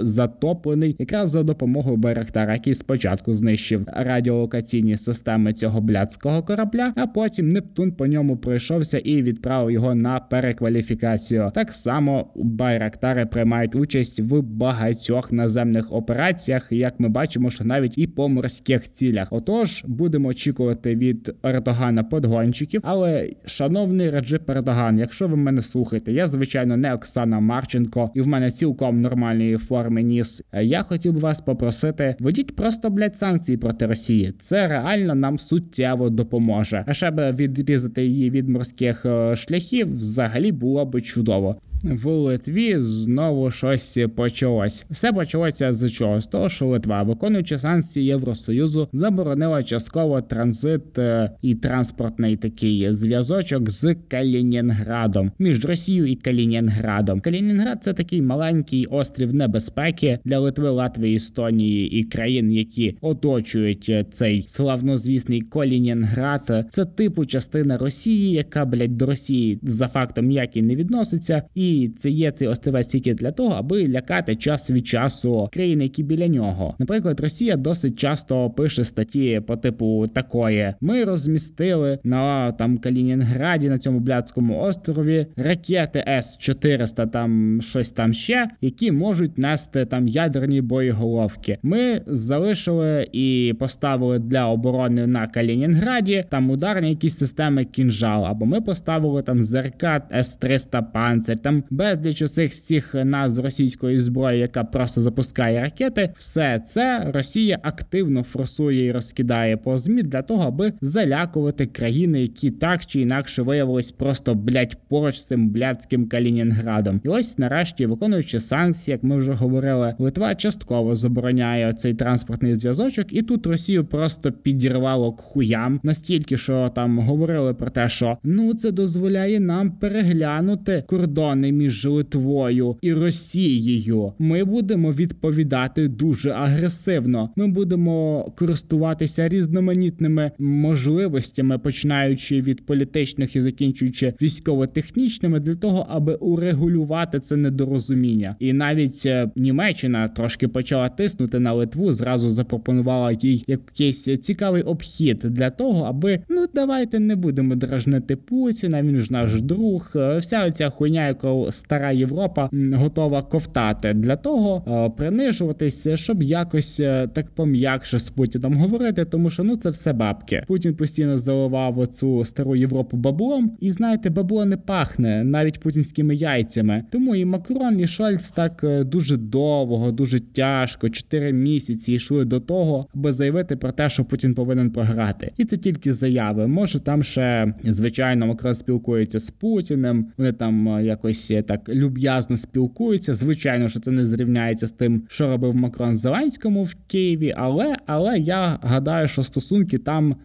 затоплений 0.00 0.96
якраз 0.98 1.30
за 1.30 1.42
допомогою 1.42 1.96
Байрактара, 1.96 2.52
який 2.52 2.74
спочатку 2.74 3.34
знищив 3.34 3.86
радіолокаційні 3.86 4.96
системи 4.96 5.52
цього 5.52 5.80
блядського 5.80 6.42
корабля, 6.42 6.92
а 6.96 7.06
потім 7.06 7.48
Нептун 7.48 7.92
по 7.92 8.06
ньому 8.06 8.36
пройшовся 8.36 8.98
і 8.98 9.22
відправив 9.22 9.70
його 9.70 9.94
на 9.94 10.20
перекваліфікацію. 10.40 11.50
Так 11.54 11.72
само 11.72 12.30
Байрактари 12.36 13.26
приймають 13.26 13.74
участь 13.74 14.20
в 14.20 14.40
багатьох 14.40 15.32
наземних 15.32 15.92
операціях, 15.92 16.68
як 16.70 17.00
ми 17.00 17.08
бачимо, 17.08 17.50
що 17.50 17.64
навіть 17.64 17.98
і 17.98 18.06
по 18.06 18.28
морських 18.28 18.88
цілях. 18.88 19.32
Отож, 19.32 19.84
будемо 19.86 20.28
очікувати 20.28 20.96
від 20.96 21.34
Ердогана 21.42 22.04
подгончиків. 22.04 22.80
Але, 22.84 23.30
шановний 23.44 24.10
Раджип 24.10 24.50
Ердоган, 24.50 24.98
якщо 24.98 25.28
ви 25.28 25.36
мене 25.36 25.62
слухаєте, 25.62 26.12
я 26.12 26.26
звичайно 26.26 26.76
не 26.76 26.94
Оксана 26.94 27.40
Марченко, 27.40 28.10
і 28.14 28.20
в 28.20 28.28
мене 28.28 28.50
цілком 28.50 29.00
нормальної 29.00 29.56
форми 29.56 30.02
ніс. 30.02 30.42
Я 30.62 30.82
хотів 30.82 31.12
би 31.12 31.20
вас 31.20 31.40
попросити, 31.40 32.16
ведіть 32.20 32.56
просто 32.56 32.90
блядь, 32.90 33.16
санкції 33.16 33.58
проти 33.58 33.86
Росії. 33.86 34.34
Це 34.38 34.68
реально 34.68 35.14
нам 35.14 35.38
суттєво 35.38 36.10
допоможе. 36.10 36.84
А 36.86 36.94
ще 36.94 37.10
би 37.10 37.32
відрізати 37.32 38.04
її 38.06 38.30
від 38.30 38.48
морських 38.48 39.06
е, 39.06 39.36
шляхів, 39.36 39.96
взагалі 39.96 40.27
було 40.52 40.84
би 40.84 41.00
чудово. 41.00 41.56
В 41.82 42.06
Литві 42.06 42.76
знову 42.78 43.50
щось 43.50 43.98
почалось. 44.16 44.86
Все 44.90 45.12
почалося 45.12 45.72
з 45.72 45.90
чого? 45.90 46.20
З 46.20 46.26
того, 46.26 46.48
що 46.48 46.66
Литва, 46.66 47.02
виконуючи 47.02 47.58
санкції 47.58 48.06
Євросоюзу, 48.06 48.88
заборонила 48.92 49.62
частково 49.62 50.20
транзит 50.20 50.98
е, 50.98 51.30
і 51.42 51.54
транспортний 51.54 52.36
такий 52.36 52.92
зв'язочок 52.92 53.70
з 53.70 53.94
Калінінградом 54.08 55.32
між 55.38 55.64
Росією 55.64 56.06
і 56.06 56.14
Калінінградом. 56.14 57.20
Калінінград 57.20 57.78
це 57.82 57.92
такий 57.92 58.22
маленький 58.22 58.86
острів 58.86 59.34
небезпеки 59.34 60.18
для 60.24 60.38
Литви, 60.38 60.70
Латвії, 60.70 61.16
Естонії 61.16 61.90
і 62.00 62.04
країн, 62.04 62.52
які 62.52 62.96
оточують 63.00 63.86
е, 63.88 64.04
цей 64.10 64.44
славнозвісний 64.46 65.40
Калінінград. 65.40 66.66
Це 66.70 66.84
типу 66.84 67.24
частина 67.24 67.78
Росії, 67.78 68.32
яка 68.32 68.64
блядь, 68.64 68.96
до 68.96 69.06
Росії 69.06 69.58
за 69.62 69.88
фактом 69.88 70.26
ніяк 70.26 70.56
і 70.56 70.62
не 70.62 70.76
відноситься, 70.76 71.42
і 71.54 71.67
це 71.96 72.10
є 72.10 72.30
цей 72.30 72.48
острівець 72.48 72.86
тільки 72.86 73.14
для 73.14 73.32
того, 73.32 73.54
аби 73.54 73.88
лякати 73.88 74.36
час 74.36 74.70
від 74.70 74.86
часу 74.86 75.48
країни, 75.52 75.84
які 75.84 76.02
біля 76.02 76.26
нього. 76.26 76.74
Наприклад, 76.78 77.20
Росія 77.20 77.56
досить 77.56 77.98
часто 77.98 78.50
пише 78.50 78.84
статті 78.84 79.42
по 79.46 79.56
типу 79.56 80.06
такої: 80.14 80.74
ми 80.80 81.04
розмістили 81.04 81.98
на 82.04 82.52
там 82.52 82.78
Калінінграді 82.78 83.68
на 83.68 83.78
цьому 83.78 84.00
блядському 84.00 84.60
острові 84.60 85.26
ракети 85.36 86.04
С 86.08 86.36
400 86.38 87.06
там 87.06 87.58
щось 87.62 87.90
там 87.90 88.14
ще, 88.14 88.48
які 88.60 88.92
можуть 88.92 89.38
нести 89.38 89.84
там 89.84 90.08
ядерні 90.08 90.60
боєголовки. 90.60 91.58
Ми 91.62 92.02
залишили 92.06 93.08
і 93.12 93.54
поставили 93.58 94.18
для 94.18 94.46
оборони 94.46 95.06
на 95.06 95.26
Калінінграді 95.26 96.24
там 96.30 96.50
ударні 96.50 96.90
якісь 96.90 97.18
системи 97.18 97.64
кінжал, 97.64 98.26
або 98.26 98.46
ми 98.46 98.60
поставили 98.60 99.22
там 99.22 99.42
ЗРК 99.42 99.84
С-300 100.12 100.92
панцир, 100.92 101.38
там 101.38 101.57
безліч 101.70 102.22
усіх 102.22 102.50
всіх 102.50 102.94
назв 102.94 103.42
російської 103.42 103.98
зброї, 103.98 104.40
яка 104.40 104.64
просто 104.64 105.02
запускає 105.02 105.60
ракети. 105.60 106.10
Все 106.16 106.62
це 106.66 107.10
Росія 107.14 107.58
активно 107.62 108.22
форсує 108.22 108.86
і 108.86 108.92
розкидає 108.92 109.56
по 109.56 109.78
змі 109.78 110.02
для 110.02 110.22
того, 110.22 110.42
аби 110.42 110.72
залякувати 110.80 111.66
країни, 111.66 112.22
які 112.22 112.50
так 112.50 112.86
чи 112.86 113.00
інакше 113.00 113.42
виявились 113.42 113.92
просто 113.92 114.34
блять 114.34 114.78
поруч 114.88 115.16
з 115.16 115.24
цим 115.24 115.48
блядським 115.50 116.08
Калінінградом. 116.08 117.00
І 117.04 117.08
ось 117.08 117.38
нарешті, 117.38 117.86
виконуючи 117.86 118.40
санкції, 118.40 118.92
як 118.92 119.02
ми 119.02 119.16
вже 119.16 119.32
говорили, 119.32 119.94
Литва 119.98 120.34
частково 120.34 120.94
забороняє 120.94 121.72
цей 121.72 121.94
транспортний 121.94 122.54
зв'язочок, 122.54 123.06
і 123.10 123.22
тут 123.22 123.46
Росію 123.46 123.84
просто 123.84 124.32
підірвало 124.32 125.12
к 125.12 125.22
хуям 125.22 125.80
настільки, 125.82 126.38
що 126.38 126.70
там 126.74 126.98
говорили 126.98 127.54
про 127.54 127.70
те, 127.70 127.88
що 127.88 128.18
ну 128.22 128.54
це 128.54 128.70
дозволяє 128.70 129.40
нам 129.40 129.70
переглянути 129.70 130.82
кордони 130.86 131.47
між 131.52 131.86
Литвою 131.86 132.76
і 132.82 132.92
Росією. 132.92 134.12
Ми 134.18 134.44
будемо 134.44 134.92
відповідати 134.92 135.88
дуже 135.88 136.30
агресивно. 136.30 137.30
Ми 137.36 137.46
будемо 137.46 138.24
користуватися 138.36 139.28
різноманітними 139.28 140.30
можливостями, 140.38 141.58
починаючи 141.58 142.40
від 142.40 142.66
політичних 142.66 143.36
і 143.36 143.40
закінчуючи 143.40 144.14
військово-технічними, 144.22 145.40
для 145.40 145.54
того, 145.54 145.86
аби 145.90 146.14
урегулювати 146.14 147.20
це 147.20 147.36
недорозуміння. 147.36 148.36
І 148.38 148.52
навіть 148.52 149.02
е, 149.06 149.30
Німеччина 149.36 150.08
трошки 150.08 150.48
почала 150.48 150.88
тиснути 150.88 151.38
на 151.38 151.52
Литву, 151.52 151.92
зразу 151.92 152.28
запропонувала 152.28 153.12
їй 153.12 153.44
якийсь 153.46 154.04
цікавий 154.04 154.62
обхід 154.62 155.18
для 155.18 155.50
того, 155.50 155.84
аби 155.84 156.20
ну 156.28 156.46
давайте 156.54 156.98
не 156.98 157.16
будемо 157.16 157.54
дражнити 157.54 158.16
Путіна. 158.16 158.82
Він 158.82 159.02
ж 159.02 159.12
наш 159.12 159.40
друг. 159.40 159.92
Е, 159.96 160.18
Вся 160.18 160.46
оця 160.46 160.70
хуйня, 160.70 161.08
стара 161.50 161.92
Європа 161.92 162.50
готова 162.72 163.22
ковтати 163.22 163.94
для 163.94 164.16
того, 164.16 164.64
е, 164.68 164.90
принижуватися, 164.96 165.96
щоб 165.96 166.22
якось 166.22 166.80
е, 166.80 167.08
так 167.14 167.30
пом'якше 167.30 167.98
з 167.98 168.10
Путіном 168.10 168.54
говорити, 168.54 169.04
тому 169.04 169.30
що 169.30 169.44
ну 169.44 169.56
це 169.56 169.70
все 169.70 169.92
бабки. 169.92 170.44
Путін 170.46 170.74
постійно 170.74 171.18
заливав 171.18 171.78
оцю 171.78 172.24
стару 172.24 172.56
Європу 172.56 172.96
баблом, 172.96 173.56
і 173.60 173.70
знаєте, 173.70 174.10
бабло 174.10 174.44
не 174.44 174.56
пахне 174.56 175.24
навіть 175.24 175.60
путінськими 175.60 176.14
яйцями. 176.14 176.84
Тому 176.90 177.14
і 177.14 177.24
Макрон, 177.24 177.80
і 177.80 177.86
Шольц 177.86 178.30
так 178.30 178.64
е, 178.64 178.84
дуже 178.84 179.16
довго, 179.16 179.92
дуже 179.92 180.20
тяжко, 180.20 180.88
4 180.88 181.32
місяці 181.32 181.92
йшли 181.92 182.24
до 182.24 182.40
того, 182.40 182.86
аби 182.94 183.12
заявити 183.12 183.56
про 183.56 183.72
те, 183.72 183.88
що 183.88 184.04
Путін 184.04 184.34
повинен 184.34 184.70
програти. 184.70 185.32
І 185.36 185.44
це 185.44 185.56
тільки 185.56 185.92
заяви. 185.92 186.46
Може, 186.46 186.80
там 186.80 187.02
ще 187.02 187.54
звичайно 187.64 188.26
Макрон 188.26 188.54
спілкується 188.54 189.20
з 189.20 189.30
Путіним. 189.30 190.06
Вони 190.18 190.32
там 190.32 190.84
якось 190.84 191.27
е, 191.30 191.42
так 191.42 191.68
люб'язно 191.68 192.36
спілкуються. 192.36 193.14
Звичайно, 193.14 193.68
що 193.68 193.80
це 193.80 193.90
не 193.90 194.06
зрівняється 194.06 194.66
з 194.66 194.72
тим, 194.72 195.02
що 195.08 195.28
робив 195.28 195.54
Макрон 195.54 195.96
Зеленському 195.96 196.64
в 196.64 196.74
Києві, 196.86 197.34
але 197.36 197.76
але 197.86 198.18
я 198.18 198.58
гадаю, 198.62 199.08
що 199.08 199.22
стосунки 199.22 199.78
там 199.78 200.16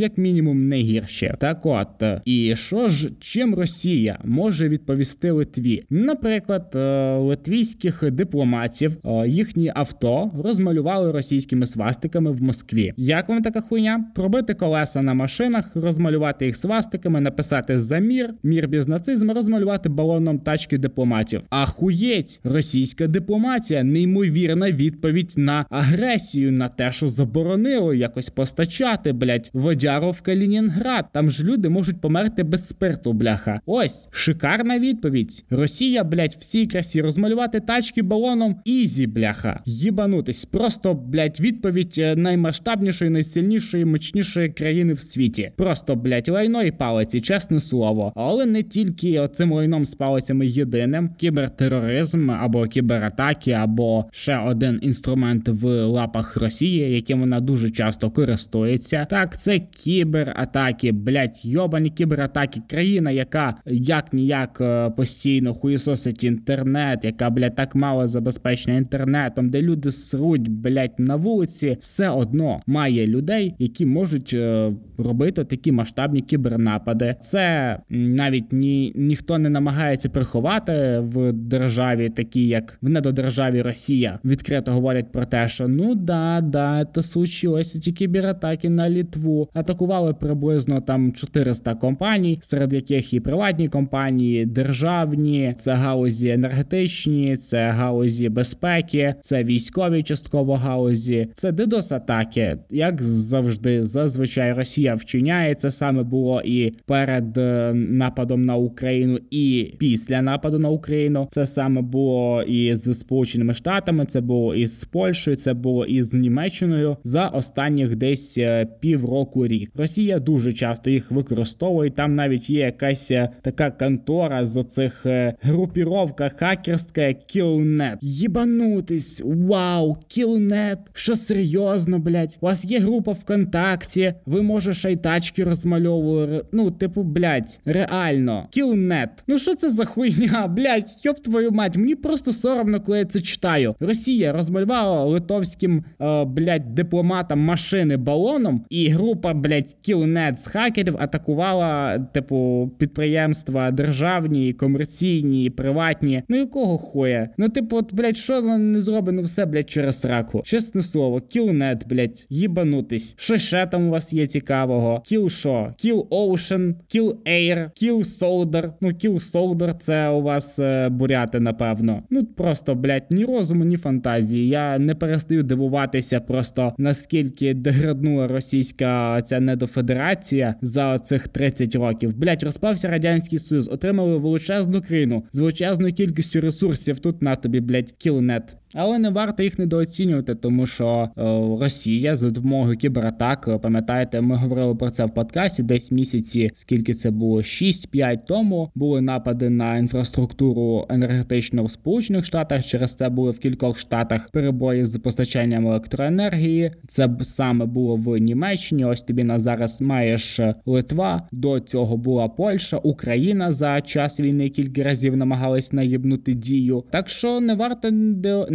як 0.00 0.18
мінімум 0.18 0.68
не 0.68 0.76
гірші. 0.76 1.34
Так 1.38 1.66
от 1.66 2.02
е, 2.02 2.20
і 2.24 2.56
що 2.56 2.88
ж, 2.88 3.10
чим 3.20 3.54
Росія 3.54 4.18
може 4.24 4.68
відповісти 4.68 5.30
Литві? 5.30 5.82
Наприклад, 5.90 6.72
е, 6.74 7.16
литвійських 7.16 8.10
дипломатів 8.10 8.96
е, 9.04 9.28
їхні 9.28 9.72
авто 9.74 10.30
розмалювали 10.44 11.10
російськими 11.12 11.66
свастиками 11.66 12.30
в 12.30 12.42
Москві. 12.42 12.92
Як 12.96 13.28
вам 13.28 13.42
така 13.42 13.60
хуйня? 13.60 14.04
Пробити 14.14 14.54
колеса 14.54 15.02
на 15.02 15.14
машинах, 15.14 15.76
розмалювати 15.76 16.46
їх 16.46 16.56
свастиками, 16.56 17.20
написати 17.20 17.78
за 17.78 17.98
мір, 17.98 18.34
мір 18.42 18.68
без 18.68 18.88
нацизму, 18.88 19.34
розмалювати 19.34 19.88
балоном 19.88 20.38
тачки 20.40 20.78
дипломатів. 20.78 21.40
Ахуєть, 21.50 22.40
російська 22.44 23.06
дипломатія, 23.06 23.84
неймовірна 23.84 24.72
відповідь 24.72 25.34
на 25.36 25.66
агресію, 25.70 26.52
на 26.52 26.68
те, 26.68 26.92
що 26.92 27.08
заборонило 27.08 27.94
якось 27.94 28.30
постачати, 28.30 29.12
блять, 29.12 29.50
водяру 29.52 30.10
в 30.10 30.20
Калінінград. 30.20 31.06
Там 31.12 31.30
ж 31.30 31.44
люди 31.44 31.68
можуть 31.68 32.00
померти 32.00 32.42
без 32.42 32.68
спирту, 32.68 33.12
бляха. 33.12 33.60
Ось 33.66 34.08
шикарна 34.10 34.78
відповідь. 34.78 35.44
Росія, 35.50 36.04
блять, 36.04 36.36
всій 36.40 36.66
красі 36.66 37.02
розмалювати 37.02 37.60
тачки 37.60 38.02
балоном. 38.02 38.56
Ізі, 38.64 39.06
бляха. 39.06 39.60
Їбанутись. 39.66 40.44
Просто, 40.44 40.94
блять, 40.94 41.40
відповідь 41.40 41.94
е, 41.98 42.16
наймасштабнішої, 42.16 43.10
найсильнішої, 43.10 43.84
мощнішої 43.84 44.48
країни 44.48 44.94
в 44.94 45.00
світі. 45.00 45.52
Просто, 45.56 45.96
блять, 45.96 46.28
лайно 46.28 46.62
і 46.62 46.70
палиці, 46.70 47.20
чесне 47.20 47.60
слово. 47.60 48.12
Але 48.16 48.46
не 48.46 48.62
тільки 48.62 49.28
цим 49.32 49.52
лайном 49.52 49.84
з 49.84 49.94
палицями 50.30 50.46
єдиним. 50.46 51.10
Кібертероризм 51.16 52.30
або 52.30 52.66
кібератаки, 52.66 53.52
або 53.52 54.04
ще 54.12 54.38
один 54.38 54.78
інструмент 54.82 55.48
в 55.48 55.84
лапах 55.84 56.36
Росії, 56.36 56.94
яким 56.94 57.20
вона 57.20 57.40
дуже 57.40 57.70
часто 57.70 58.10
користується. 58.10 59.06
Так, 59.10 59.40
це 59.40 59.58
кібератаки, 59.58 60.92
блять, 60.92 61.44
йобані 61.44 61.90
кібератаки. 61.90 62.60
Країна, 62.70 63.10
яка 63.10 63.54
як 63.66 64.12
ніяк 64.12 64.60
е, 64.60 64.90
постійно 64.90 65.54
хуєсосить 65.54 66.24
інтернет, 66.24 67.04
яка, 67.04 67.30
блять, 67.30 67.56
так 67.56 67.74
мало 67.74 68.06
забезпечена 68.06 68.76
інтернетом, 68.76 69.50
де 69.50 69.62
люди 69.62 69.90
сруть, 69.90 70.48
блять, 70.48 70.98
на 70.98 71.16
вулиці, 71.16 71.76
все 71.80 72.08
одно 72.08 72.60
має 72.66 73.06
людей, 73.06 73.54
які 73.58 73.86
можуть 73.86 74.32
е, 74.34 74.72
робити 74.98 75.44
такі 75.44 75.72
масштабні 75.72 76.20
кібернапади. 76.20 77.16
Це 77.20 77.76
навіть 77.90 78.52
ні 78.52 78.92
ніхто 78.94 79.38
не 79.38 79.50
намагається 79.50 80.08
приховати 80.20 81.02
в 81.02 81.32
державі, 81.32 82.08
такі 82.08 82.48
як 82.48 82.78
в 82.82 82.88
недодержаві 82.88 83.62
Росія, 83.62 84.18
відкрито 84.24 84.72
говорять 84.72 85.12
про 85.12 85.24
те, 85.24 85.48
що 85.48 85.68
ну 85.68 85.94
да, 85.94 86.40
да, 86.40 86.86
це 86.94 87.02
случилося 87.02 87.78
ті 87.78 87.92
кібератаки 87.92 88.68
на 88.68 88.90
Літву. 88.90 89.48
Атакували 89.54 90.14
приблизно 90.14 90.80
там 90.80 91.12
400 91.12 91.74
компаній, 91.74 92.38
серед 92.42 92.72
яких 92.72 93.14
і 93.14 93.20
приватні 93.20 93.68
компанії, 93.68 94.46
державні, 94.46 95.54
це 95.58 95.72
галузі 95.72 96.28
енергетичні, 96.28 97.36
це 97.36 97.66
галузі 97.66 98.28
безпеки, 98.28 99.14
це 99.20 99.44
військові 99.44 100.02
частково 100.02 100.54
галузі, 100.54 101.28
це 101.34 101.52
ддос 101.52 101.92
атаки. 101.92 102.58
Як 102.70 103.02
завжди, 103.02 103.84
зазвичай 103.84 104.52
Росія 104.52 104.94
вчиняє. 104.94 105.54
Це 105.54 105.70
саме 105.70 106.02
було 106.02 106.42
і 106.44 106.70
перед 106.86 107.38
е, 107.38 107.72
нападом 107.74 108.44
на 108.44 108.56
Україну, 108.56 109.18
і 109.30 109.74
після 109.78 109.99
нападу 110.08 110.58
на 110.58 110.68
Україну. 110.68 111.28
Це 111.30 111.46
саме 111.46 111.80
було 111.80 112.42
і 112.42 112.74
з 112.74 112.94
Сполученими 112.94 113.54
Штатами, 113.54 114.06
це 114.06 114.20
було 114.20 114.54
і 114.54 114.66
з 114.66 114.84
Польщею, 114.84 115.36
це 115.36 115.54
було 115.54 115.86
і 115.86 116.02
з 116.02 116.14
Німеччиною 116.14 116.96
за 117.04 117.26
останніх 117.26 117.96
десь 117.96 118.38
е, 118.38 118.66
півроку 118.80 119.46
рік. 119.46 119.70
Росія 119.76 120.18
дуже 120.18 120.52
часто 120.52 120.90
їх 120.90 121.10
використовує. 121.10 121.90
Там 121.90 122.14
навіть 122.14 122.50
є 122.50 122.60
якась 122.60 123.10
е, 123.10 123.28
така 123.42 123.70
контора 123.70 124.46
з 124.46 124.56
оцих 124.56 125.06
е, 125.06 125.34
групіровка 125.42 126.28
хакерська 126.28 127.00
Killnet. 127.00 127.96
Єбанутись, 128.00 129.22
вау, 129.24 129.96
Killnet, 130.16 130.78
що 130.92 131.16
серйозно, 131.16 131.98
блять. 131.98 132.38
У 132.40 132.46
вас 132.46 132.64
є 132.64 132.78
група 132.78 133.12
ВКонтакті, 133.12 134.14
ви 134.26 134.42
може 134.42 134.74
ще 134.74 134.92
й 134.92 134.96
тачки 134.96 135.44
розмальовувати. 135.44 136.44
Ну, 136.52 136.70
типу, 136.70 137.02
блять, 137.02 137.60
реально, 137.64 138.48
Killnet. 138.56 139.08
Ну 139.26 139.38
що 139.38 139.54
це 139.54 139.70
за 139.70 139.84
хуйня, 139.90 140.46
блядь, 140.46 140.96
йоб 141.02 141.20
твою 141.20 141.50
мать, 141.50 141.76
мені 141.76 141.94
просто 141.94 142.32
соромно, 142.32 142.80
коли 142.80 142.98
я 142.98 143.04
це 143.04 143.20
читаю. 143.20 143.74
Росія 143.80 144.32
розмалювала 144.32 145.04
литовським, 145.04 145.84
е, 146.00 146.24
блядь, 146.24 146.74
дипломатам 146.74 147.40
машини 147.40 147.96
балоном, 147.96 148.64
і 148.70 148.88
група, 148.88 149.34
блядь, 149.34 149.76
кілнет 149.82 150.40
з 150.40 150.46
хакерів 150.46 150.96
атакувала, 150.98 151.98
типу, 151.98 152.70
підприємства 152.78 153.70
державні, 153.70 154.52
комерційні, 154.52 155.50
приватні. 155.50 156.22
Ну 156.28 156.36
якого 156.36 156.78
хуя? 156.78 157.28
Ну, 157.36 157.48
типу, 157.48 157.76
от, 157.76 157.94
блядь, 157.94 158.16
що 158.16 158.40
не 158.42 158.80
зроблено 158.80 159.22
все, 159.22 159.46
блядь, 159.46 159.70
через 159.70 160.04
раку. 160.04 160.42
Чесне 160.44 160.82
слово, 160.82 161.20
кілнет, 161.20 161.88
блядь, 161.88 162.26
їбанутись. 162.30 163.14
Що 163.18 163.38
ще 163.38 163.66
там 163.66 163.88
у 163.88 163.90
вас 163.90 164.12
є 164.12 164.26
цікавого? 164.26 165.02
Кіл 165.06 165.30
що? 165.30 165.74
Кіл 165.76 166.06
Ocean, 166.10 166.74
Kill 166.94 167.14
Air, 167.26 167.70
Kill 167.82 167.98
Soldier. 167.98 168.72
Ну, 168.80 168.88
Kill 168.88 169.32
Soldier 169.32 169.79
це 169.80 170.08
у 170.08 170.22
вас 170.22 170.58
е, 170.58 170.88
буряти, 170.88 171.40
напевно. 171.40 172.02
Ну 172.10 172.24
просто, 172.24 172.74
блядь, 172.74 173.06
ні 173.10 173.24
розуму, 173.24 173.64
ні 173.64 173.76
фантазії. 173.76 174.48
Я 174.48 174.78
не 174.78 174.94
перестаю 174.94 175.42
дивуватися 175.42 176.20
просто 176.20 176.72
наскільки 176.78 177.54
деграднула 177.54 178.28
російська 178.28 179.22
ця 179.22 179.40
недофедерація 179.40 180.54
за 180.62 180.98
цих 180.98 181.28
30 181.28 181.74
років. 181.74 182.16
Блядь, 182.16 182.42
розпався 182.42 182.88
радянський 182.88 183.38
союз, 183.38 183.68
отримали 183.68 184.18
величезну 184.18 184.80
країну 184.80 185.24
з 185.32 185.38
величезною 185.38 185.94
кількістю 185.94 186.40
ресурсів. 186.40 186.98
Тут 186.98 187.22
на 187.22 187.36
тобі, 187.36 187.60
блядь, 187.60 187.92
кілнет. 187.92 188.56
Але 188.74 188.98
не 188.98 189.10
варто 189.10 189.42
їх 189.42 189.58
недооцінювати, 189.58 190.34
тому 190.34 190.66
що 190.66 191.08
е, 191.18 191.22
Росія 191.60 192.16
за 192.16 192.30
допомогою 192.30 192.76
кібератак, 192.76 193.48
е, 193.48 193.58
пам'ятаєте, 193.58 194.20
ми 194.20 194.36
говорили 194.36 194.74
про 194.74 194.90
це 194.90 195.04
в 195.04 195.14
подкасті. 195.14 195.62
Десь 195.62 195.92
місяці, 195.92 196.50
скільки 196.54 196.94
це 196.94 197.10
було 197.10 197.38
6-5 197.38 198.18
тому. 198.26 198.70
Були 198.74 199.00
напади 199.00 199.50
на 199.50 199.76
інфраструктуру 199.76 200.86
енергетичну 200.88 201.64
в 201.64 201.70
Сполучених 201.70 202.24
Штатах. 202.24 202.64
Через 202.64 202.94
це 202.94 203.08
були 203.08 203.30
в 203.30 203.38
кількох 203.38 203.78
штатах 203.78 204.30
перебої 204.30 204.84
з 204.84 204.98
постачанням 204.98 205.66
електроенергії. 205.66 206.70
Це 206.88 207.08
саме 207.22 207.66
було 207.66 207.96
в 207.96 208.18
Німеччині. 208.18 208.84
Ось 208.84 209.02
тобі 209.02 209.24
на 209.24 209.38
зараз 209.38 209.82
маєш 209.82 210.40
е, 210.40 210.54
Литва. 210.66 211.28
До 211.32 211.60
цього 211.60 211.96
була 211.96 212.28
Польща, 212.28 212.76
Україна 212.76 213.52
за 213.52 213.80
час 213.80 214.20
війни 214.20 214.48
кілька 214.48 214.82
разів 214.82 215.16
намагались 215.16 215.72
наїбнути 215.72 216.34
дію. 216.34 216.84
Так 216.90 217.08
що 217.08 217.40
не 217.40 217.54
варто 217.54 217.90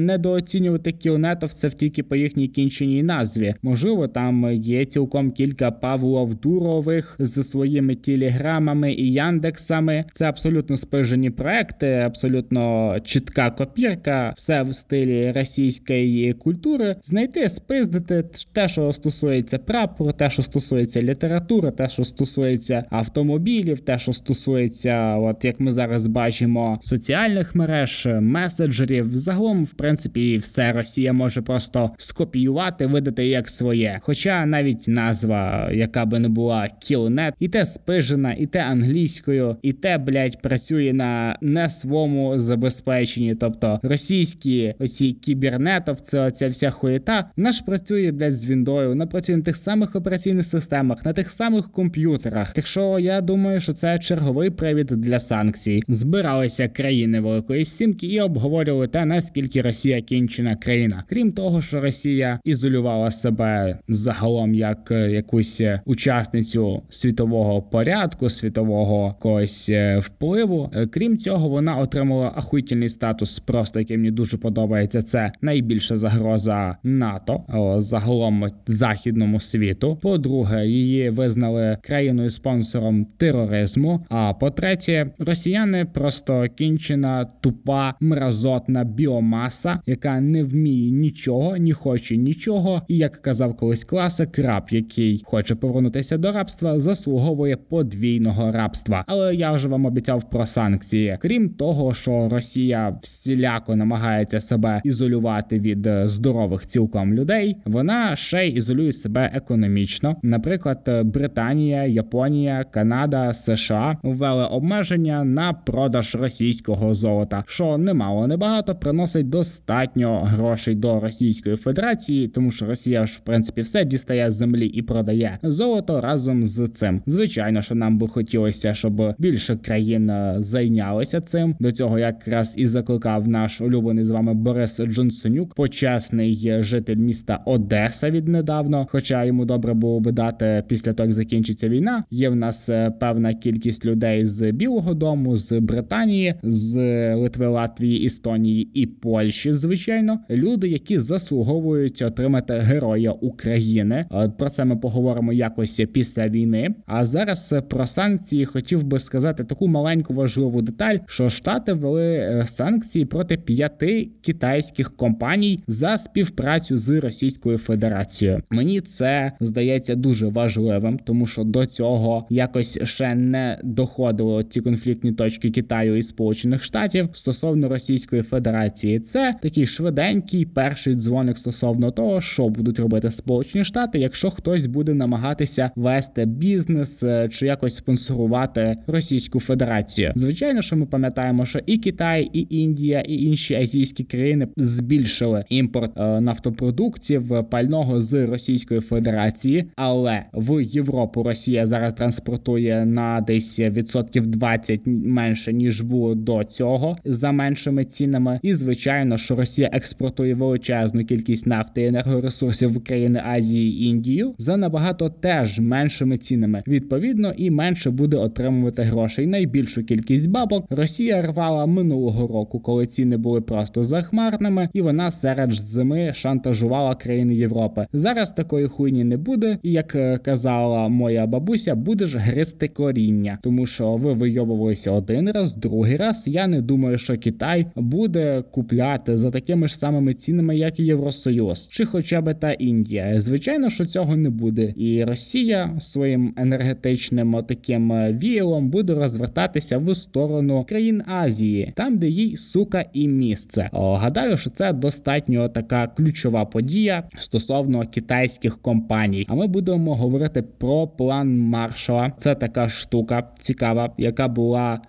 недооцінювати 0.06 0.92
кілнетовців 0.92 1.74
тільки 1.74 2.04
по 2.04 2.16
їхній 2.16 2.48
кінченій 2.48 3.04
назві. 3.04 3.54
Можливо, 3.62 4.08
там 4.08 4.54
є 4.54 4.86
цілком 4.86 5.32
кілька 5.32 5.72
Павлов 5.72 6.36
Дурових 6.36 7.16
з 7.20 7.44
своїми 7.44 7.96
телеграмами 7.96 8.94
і 8.94 9.14
Яндексами. 9.14 10.06
Це 10.14 10.26
абсолютно 10.26 10.78
спижені 10.78 11.30
проекти, 11.30 11.88
абсолютно 11.88 12.96
чітка 13.04 13.52
копірка, 13.52 14.34
все 14.38 14.64
в 14.64 14.76
стилі 14.76 15.32
російської 15.32 16.34
культури. 16.34 16.96
Знайти, 17.04 17.50
спиздити 17.50 18.24
те, 18.54 18.68
що 18.68 18.94
стосується 18.94 19.58
прапору, 19.58 20.12
те, 20.12 20.30
що 20.30 20.42
стосується 20.42 21.02
літератури, 21.02 21.72
те, 21.72 21.90
що 21.90 22.04
стосується 22.04 22.84
автомобілів, 22.90 23.80
те, 23.80 24.00
що 24.00 24.14
стосується, 24.14 25.16
от 25.16 25.46
як 25.46 25.60
ми 25.60 25.72
зараз 25.72 26.08
бачимо, 26.08 26.80
соціальних 26.82 27.56
мереж, 27.56 28.08
меседжерів, 28.22 29.18
загалом 29.18 29.64
в 29.64 29.74
принципі 29.74 29.95
принципі, 29.96 30.38
все 30.38 30.72
Росія 30.72 31.14
може 31.14 31.42
просто 31.42 31.92
скопіювати, 31.98 32.86
видати 32.86 33.28
як 33.28 33.50
своє. 33.50 34.00
Хоча 34.02 34.46
навіть 34.46 34.88
назва, 34.88 35.72
яка 35.74 36.06
би 36.06 36.20
не 36.20 36.30
була 36.30 36.70
Killnet, 36.82 37.34
і 37.40 37.48
те 37.48 37.66
спижена, 37.66 38.34
і 38.34 38.46
те 38.46 38.60
англійською, 38.60 39.58
і 39.62 39.74
те, 39.74 39.98
блядь, 39.98 40.42
працює 40.42 40.94
на 40.94 41.38
не 41.42 41.70
своєму 41.70 42.40
забезпеченні. 42.40 43.36
Тобто 43.36 43.80
російські 43.84 44.74
оці 44.80 45.12
кібернетовці, 45.12 46.18
оця 46.18 46.48
вся 46.48 46.72
хуєта, 46.72 47.30
ж 47.38 47.64
працює, 47.66 48.12
блядь, 48.12 48.34
з 48.34 48.46
Віндою, 48.46 48.90
вона 48.90 49.08
працює 49.08 49.38
на 49.38 49.44
тих 49.44 49.58
самих 49.58 49.96
операційних 49.96 50.46
системах, 50.46 51.06
на 51.06 51.14
тих 51.14 51.30
самих 51.30 51.72
комп'ютерах. 51.72 52.54
Так 52.54 52.68
що 52.68 53.00
я 53.00 53.22
думаю, 53.22 53.60
що 53.60 53.74
це 53.74 54.00
черговий 54.00 54.50
привід 54.50 54.88
для 54.88 55.20
санкцій. 55.20 55.82
Збиралися 55.88 56.68
країни 56.68 57.20
Великої 57.20 57.66
Сімки 57.66 58.08
і 58.08 58.20
обговорювали 58.20 58.88
те, 58.88 59.06
наскільки 59.06 59.62
Росія. 59.62 59.85
Росія 59.86 60.02
кінчена 60.02 60.56
країна. 60.56 61.04
Крім 61.10 61.32
того, 61.32 61.62
що 61.62 61.82
Росія 61.82 62.40
ізолювала 62.44 63.12
себе 63.12 63.78
загалом 63.88 64.56
як 64.56 64.92
е, 64.92 65.12
якусь 65.12 65.62
е, 65.62 65.82
учасницю 65.86 66.82
світового 66.90 67.62
порядку, 67.62 68.30
світового 68.30 69.16
когось 69.20 69.70
е, 69.70 70.00
впливу. 70.00 70.72
Крім 70.92 71.18
цього, 71.18 71.50
вона 71.50 71.78
отримала 71.78 72.32
ахуйтельний 72.36 72.90
статус, 72.90 73.40
просто 73.40 73.80
який 73.80 73.98
мені 73.98 74.12
дуже 74.12 74.38
подобається. 74.38 75.02
Це 75.02 75.32
найбільша 75.42 75.96
загроза 75.96 76.76
НАТО 76.84 77.44
загалом 77.78 78.48
західному 78.68 79.40
світу. 79.40 79.98
По-друге, 80.02 80.68
її 80.68 81.10
визнали 81.10 81.78
країною 81.82 82.30
спонсором 82.30 83.06
тероризму. 83.18 84.06
А 84.10 84.34
по-третє, 84.34 85.08
росіяни 85.20 85.86
просто 85.86 86.46
кінчена 86.56 87.26
тупа 87.42 87.94
мразотна 88.00 88.84
біомаса 88.84 89.75
яка 89.86 90.20
не 90.20 90.44
вміє 90.44 90.92
нічого, 90.92 91.58
не 91.58 91.74
хоче 91.74 92.18
нічого. 92.18 92.82
І 92.88 92.98
як 92.98 93.12
казав 93.12 93.56
колись 93.58 93.84
класик, 93.84 94.40
раб, 94.40 94.64
який 94.70 95.22
хоче 95.26 95.56
повернутися 95.56 96.18
до 96.18 96.32
рабства, 96.32 96.80
заслуговує 96.80 97.58
подвійного 97.58 98.52
рабства. 98.52 99.04
Але 99.08 99.36
я 99.36 99.52
вже 99.52 99.68
вам 99.68 99.86
обіцяв 99.86 100.30
про 100.30 100.46
санкції. 100.46 101.18
Крім 101.22 101.50
того, 101.50 101.94
що 101.94 102.30
Росія 102.30 103.00
всіляко 103.02 103.76
намагається 103.76 104.40
себе 104.40 104.82
ізолювати 104.84 105.60
від 105.60 105.88
здорових 106.04 106.66
цілком 106.66 107.14
людей, 107.14 107.56
вона 107.66 108.16
ще 108.16 108.48
й 108.48 108.58
ізолює 108.58 108.92
себе 108.92 109.32
економічно. 109.34 110.16
Наприклад, 110.24 110.90
Британія, 111.04 111.86
Японія, 111.86 112.66
Канада, 112.72 113.34
США 113.34 113.98
ввели 114.04 114.46
обмеження 114.46 115.24
на 115.24 115.54
продаж 115.54 116.16
російського 116.16 116.94
золота, 116.94 117.44
що 117.48 117.78
немало 117.78 118.28
небагато 118.28 118.76
приносить 118.76 119.30
до 119.30 119.44
достатньо 119.66 120.20
грошей 120.20 120.76
до 120.76 121.00
Російської 121.00 121.56
Федерації, 121.56 122.28
тому 122.28 122.52
що 122.52 122.66
Росія 122.66 123.06
ж 123.06 123.18
в 123.18 123.20
принципі 123.20 123.62
все 123.62 123.86
дістає 123.86 124.32
з 124.32 124.36
землі 124.36 124.68
і 124.68 124.82
продає 124.82 125.40
золото 125.44 126.02
разом 126.02 126.46
з 126.46 126.68
цим. 126.68 127.02
Звичайно, 127.06 127.62
що 127.62 127.76
нам 127.76 127.98
би 127.98 128.08
хотілося, 128.08 128.74
щоб 128.74 129.16
більше 129.18 129.56
країн 129.56 130.10
е, 130.10 130.36
зайнялися 130.40 131.22
цим. 131.22 131.56
До 131.60 131.72
цього 131.72 132.00
якраз 132.00 132.54
і 132.58 132.66
закликав 132.66 133.28
наш 133.28 133.62
улюблений 133.62 134.06
з 134.06 134.10
вами 134.10 134.34
Борис 134.34 134.82
Джонсонюк, 134.82 135.56
почесний 135.56 136.64
житель 136.64 136.96
міста 136.96 137.40
Одеса 137.46 138.10
віднедавно. 138.10 138.88
Хоча 138.92 139.26
йому 139.26 139.46
добре 139.46 139.74
було 139.74 140.00
би 140.00 140.12
дати 140.12 140.64
після 140.68 140.94
того, 140.94 141.08
як 141.08 141.16
закінчиться 141.16 141.70
війна. 141.70 142.04
Є 142.12 142.30
в 142.30 142.36
нас 142.36 142.70
е, 142.70 142.94
певна 143.00 143.34
кількість 143.34 143.86
людей 143.86 144.26
з 144.26 144.52
Білого 144.52 144.94
Дому, 144.94 145.38
з 145.38 145.60
Британії, 145.60 146.36
з 146.44 146.76
Литви, 147.16 147.48
Латвії, 147.48 148.06
Естонії 148.06 148.70
і 148.74 148.86
Польщі 148.86 149.55
звичайно, 149.56 150.20
люди, 150.30 150.68
які 150.68 151.00
заслуговують 151.00 152.02
отримати 152.02 152.54
Героя 152.54 153.12
України. 153.12 154.06
Про 154.38 154.50
це 154.50 154.66
ми 154.66 154.76
поговоримо 154.76 155.34
якось 155.34 155.82
після 155.94 156.28
війни. 156.28 156.76
А 156.86 157.06
зараз 157.06 157.56
про 157.70 157.86
санкції 157.86 158.46
хотів 158.46 158.84
би 158.84 159.00
сказати 159.00 159.44
таку 159.44 159.68
маленьку 159.68 160.14
важливу 160.14 160.62
деталь, 160.62 160.98
що 161.08 161.30
штати 161.30 161.74
ввели 161.74 162.16
е, 162.16 162.44
санкції 162.48 163.06
проти 163.06 163.38
п'яти 163.38 164.10
китайських 164.22 164.96
компаній 164.96 165.60
за 165.68 165.98
співпрацю 165.98 166.78
з 166.78 166.90
Російською 167.00 167.58
Федерацією. 167.58 168.42
Мені 168.50 168.82
це 168.82 169.32
здається 169.40 169.96
дуже 169.96 170.28
важливим, 170.28 171.00
тому 171.06 171.28
що 171.28 171.44
до 171.44 171.66
цього 171.66 172.28
якось 172.30 172.80
ще 172.84 173.16
не 173.16 173.60
доходило 173.64 174.44
ці 174.44 174.62
конфліктні 174.62 175.12
точки 175.12 175.50
Китаю 175.50 175.96
і 175.96 176.04
Сполучених 176.04 176.64
Штатів 176.64 177.10
стосовно 177.12 177.70
Російської 177.70 178.22
Федерації. 178.22 179.00
Це 179.00 179.35
такий 179.42 179.66
швиденький 179.66 180.46
перший 180.46 180.96
дзвоник 180.96 181.38
стосовно 181.38 181.92
того, 181.92 182.22
що 182.22 182.50
будуть 182.50 182.80
робити 182.80 183.12
Сполучені 183.12 183.66
Штати, 183.66 184.00
якщо 184.00 184.30
хтось 184.30 184.66
буде 184.66 184.94
намагатися 184.94 185.72
вести 185.76 186.26
бізнес 186.26 187.04
е, 187.04 187.30
чи 187.32 187.46
якось 187.46 187.76
спонсорувати 187.76 188.78
Російську 188.88 189.40
Федерацію. 189.40 190.14
Звичайно, 190.16 190.62
що 190.62 190.76
ми 190.76 190.86
пам'ятаємо, 190.86 191.46
що 191.46 191.60
і 191.66 191.78
Китай, 191.78 192.30
і 192.34 192.48
Індія, 192.50 193.00
і 193.00 193.14
інші 193.14 193.56
азійські 193.56 194.04
країни 194.04 194.48
збільшили 194.58 195.46
імпорт 195.50 195.92
е, 195.98 196.22
нафтопродуктів 196.22 197.50
пального 197.50 198.02
з 198.02 198.26
Російської 198.26 198.80
Федерації, 198.80 199.72
але 199.76 200.26
в 200.34 200.64
Європу 200.64 201.24
Росія 201.24 201.66
зараз 201.66 201.94
транспортує 201.94 202.86
на 202.86 203.22
десь 203.22 203.60
відсотків 203.60 204.28
20 204.28 204.82
менше 204.86 205.54
ніж 205.54 205.82
було 205.82 206.16
до 206.16 206.44
цього 206.44 206.98
за 207.06 207.32
меншими 207.32 207.86
цінами, 207.86 208.40
і 208.44 208.54
звичайно 208.54 209.18
що 209.26 209.36
Росія 209.36 209.70
експортує 209.74 210.36
величезну 210.36 211.06
кількість 211.06 211.48
нафти 211.48 211.82
і 211.82 211.86
енергоресурсів 211.86 212.74
в 212.74 212.84
країни 212.84 213.22
Азії 213.26 213.84
і 213.84 213.90
Індію 213.90 214.36
за 214.38 214.58
набагато 214.58 215.10
теж 215.10 215.60
меншими 215.60 216.18
цінами. 216.18 216.64
Відповідно, 216.68 217.34
і 217.38 217.52
менше 217.52 217.92
буде 217.92 218.18
отримувати 218.18 218.82
грошей. 218.82 219.28
Найбільшу 219.28 219.84
кількість 219.84 220.30
бабок 220.30 220.66
Росія 220.70 221.22
рвала 221.22 221.66
минулого 221.66 222.28
року, 222.28 222.60
коли 222.60 222.88
ціни 222.88 223.18
були 223.18 223.42
просто 223.42 223.84
захмарними, 223.84 224.70
і 224.74 224.82
вона 224.82 225.12
серед 225.12 225.54
зими 225.54 226.14
шантажувала 226.14 226.96
країни 226.96 227.36
Європи. 227.36 227.88
Зараз 227.94 228.32
такої 228.32 228.68
хуйні 228.68 229.04
не 229.04 229.18
буде, 229.18 229.58
і 229.64 229.72
як 229.72 229.96
е, 229.96 230.18
казала 230.18 230.88
моя 230.88 231.26
бабуся, 231.26 231.76
будеш 231.76 232.16
гризти 232.16 232.68
коріння, 232.68 233.40
тому 233.42 233.66
що 233.66 233.96
ви 233.96 234.14
вийобувалися 234.14 234.92
один 234.92 235.32
раз, 235.32 235.56
другий 235.56 235.96
раз. 235.96 236.28
Я 236.28 236.48
не 236.48 236.62
думаю, 236.62 236.98
що 236.98 237.18
Китай 237.18 237.66
буде 237.76 238.44
купляти 238.52 239.15
за 239.18 239.32
такими 239.32 239.68
ж 239.68 239.78
самими 239.78 240.14
цінами, 240.14 240.58
як 240.58 240.80
і 240.80 240.84
Євросоюз, 240.84 241.68
чи 241.72 241.86
хоча 241.86 242.22
б 242.22 242.34
та 242.34 242.52
Індія. 242.52 243.22
Звичайно, 243.22 243.70
що 243.70 243.86
цього 243.86 244.16
не 244.16 244.30
буде, 244.30 244.74
і 244.78 245.04
Росія 245.04 245.76
своїм 245.80 246.34
енергетичним 246.38 247.44
таким 247.48 247.92
е, 247.92 248.20
віялом 248.24 248.70
буде 248.70 248.94
розвертатися 248.94 249.78
в 249.78 249.96
сторону 249.96 250.66
країн 250.70 251.04
Азії, 251.08 251.74
там 251.76 251.98
де 251.98 252.08
їй 252.08 252.38
сука 252.38 252.86
і 252.94 253.08
місце. 253.08 253.70
О, 253.72 253.96
гадаю, 253.96 254.38
що 254.38 254.50
це 254.50 254.74
достатньо 254.74 255.50
така 255.50 255.88
ключова 255.88 256.46
подія 256.46 257.04
стосовно 257.18 257.88
китайських 257.88 258.62
компаній. 258.62 259.26
А 259.30 259.36
ми 259.36 259.48
будемо 259.48 259.96
говорити 259.96 260.42
про 260.42 260.88
план 260.88 261.38
Маршала. 261.40 262.12
Це 262.18 262.36
така 262.36 262.70
штука 262.70 263.30
цікава, 263.40 263.94
яка 263.98 264.28
була 264.28 264.82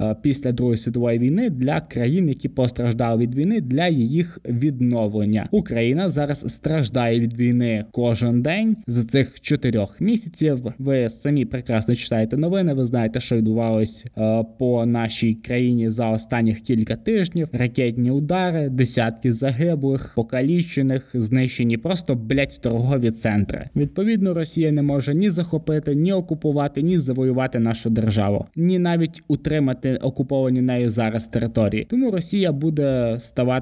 Е, 0.00 0.16
після 0.22 0.52
Другої 0.52 0.76
світової 0.76 1.18
війни 1.18 1.50
для 1.50 1.80
країн, 1.80 2.28
які 2.28 2.48
постраждали 2.48 3.22
від 3.22 3.34
війни, 3.34 3.60
для 3.68 3.88
їх 3.88 4.38
відновлення. 4.44 5.48
Україна 5.50 6.10
зараз 6.10 6.44
страждає 6.54 7.20
від 7.20 7.38
війни 7.38 7.84
кожен 7.90 8.42
день 8.42 8.76
з 8.86 9.04
цих 9.04 9.40
чотирьох 9.40 10.00
місяців. 10.00 10.72
Ви 10.78 11.08
самі 11.08 11.44
прекрасно 11.44 11.94
читаєте 11.94 12.36
новини. 12.36 12.74
Ви 12.74 12.84
знаєте, 12.84 13.20
що 13.20 13.36
відбувалось 13.36 14.06
е, 14.18 14.44
по 14.58 14.86
нашій 14.86 15.34
країні 15.34 15.90
за 15.90 16.10
останніх 16.10 16.60
кілька 16.60 16.96
тижнів. 16.96 17.48
Ракетні 17.52 18.10
удари, 18.10 18.68
десятки 18.68 19.32
загиблих, 19.32 20.12
покалічених, 20.16 21.10
знищені 21.14 21.76
просто 21.76 22.14
блять 22.14 22.60
торгові 22.62 23.10
центри. 23.10 23.68
Відповідно, 23.76 24.34
Росія 24.34 24.72
не 24.72 24.82
може 24.82 25.14
ні 25.14 25.30
захопити, 25.30 25.94
ні 25.94 26.12
окупувати, 26.12 26.82
ні 26.82 26.98
завоювати 26.98 27.58
нашу 27.58 27.90
державу, 27.90 28.46
ні 28.56 28.78
навіть 28.78 29.22
утримати 29.28 29.96
окуповані 29.96 30.60
нею 30.60 30.90
зараз 30.90 31.26
території. 31.26 31.86
Тому 31.90 32.10
Росія 32.10 32.52
буде 32.52 33.16
ставати 33.20 33.57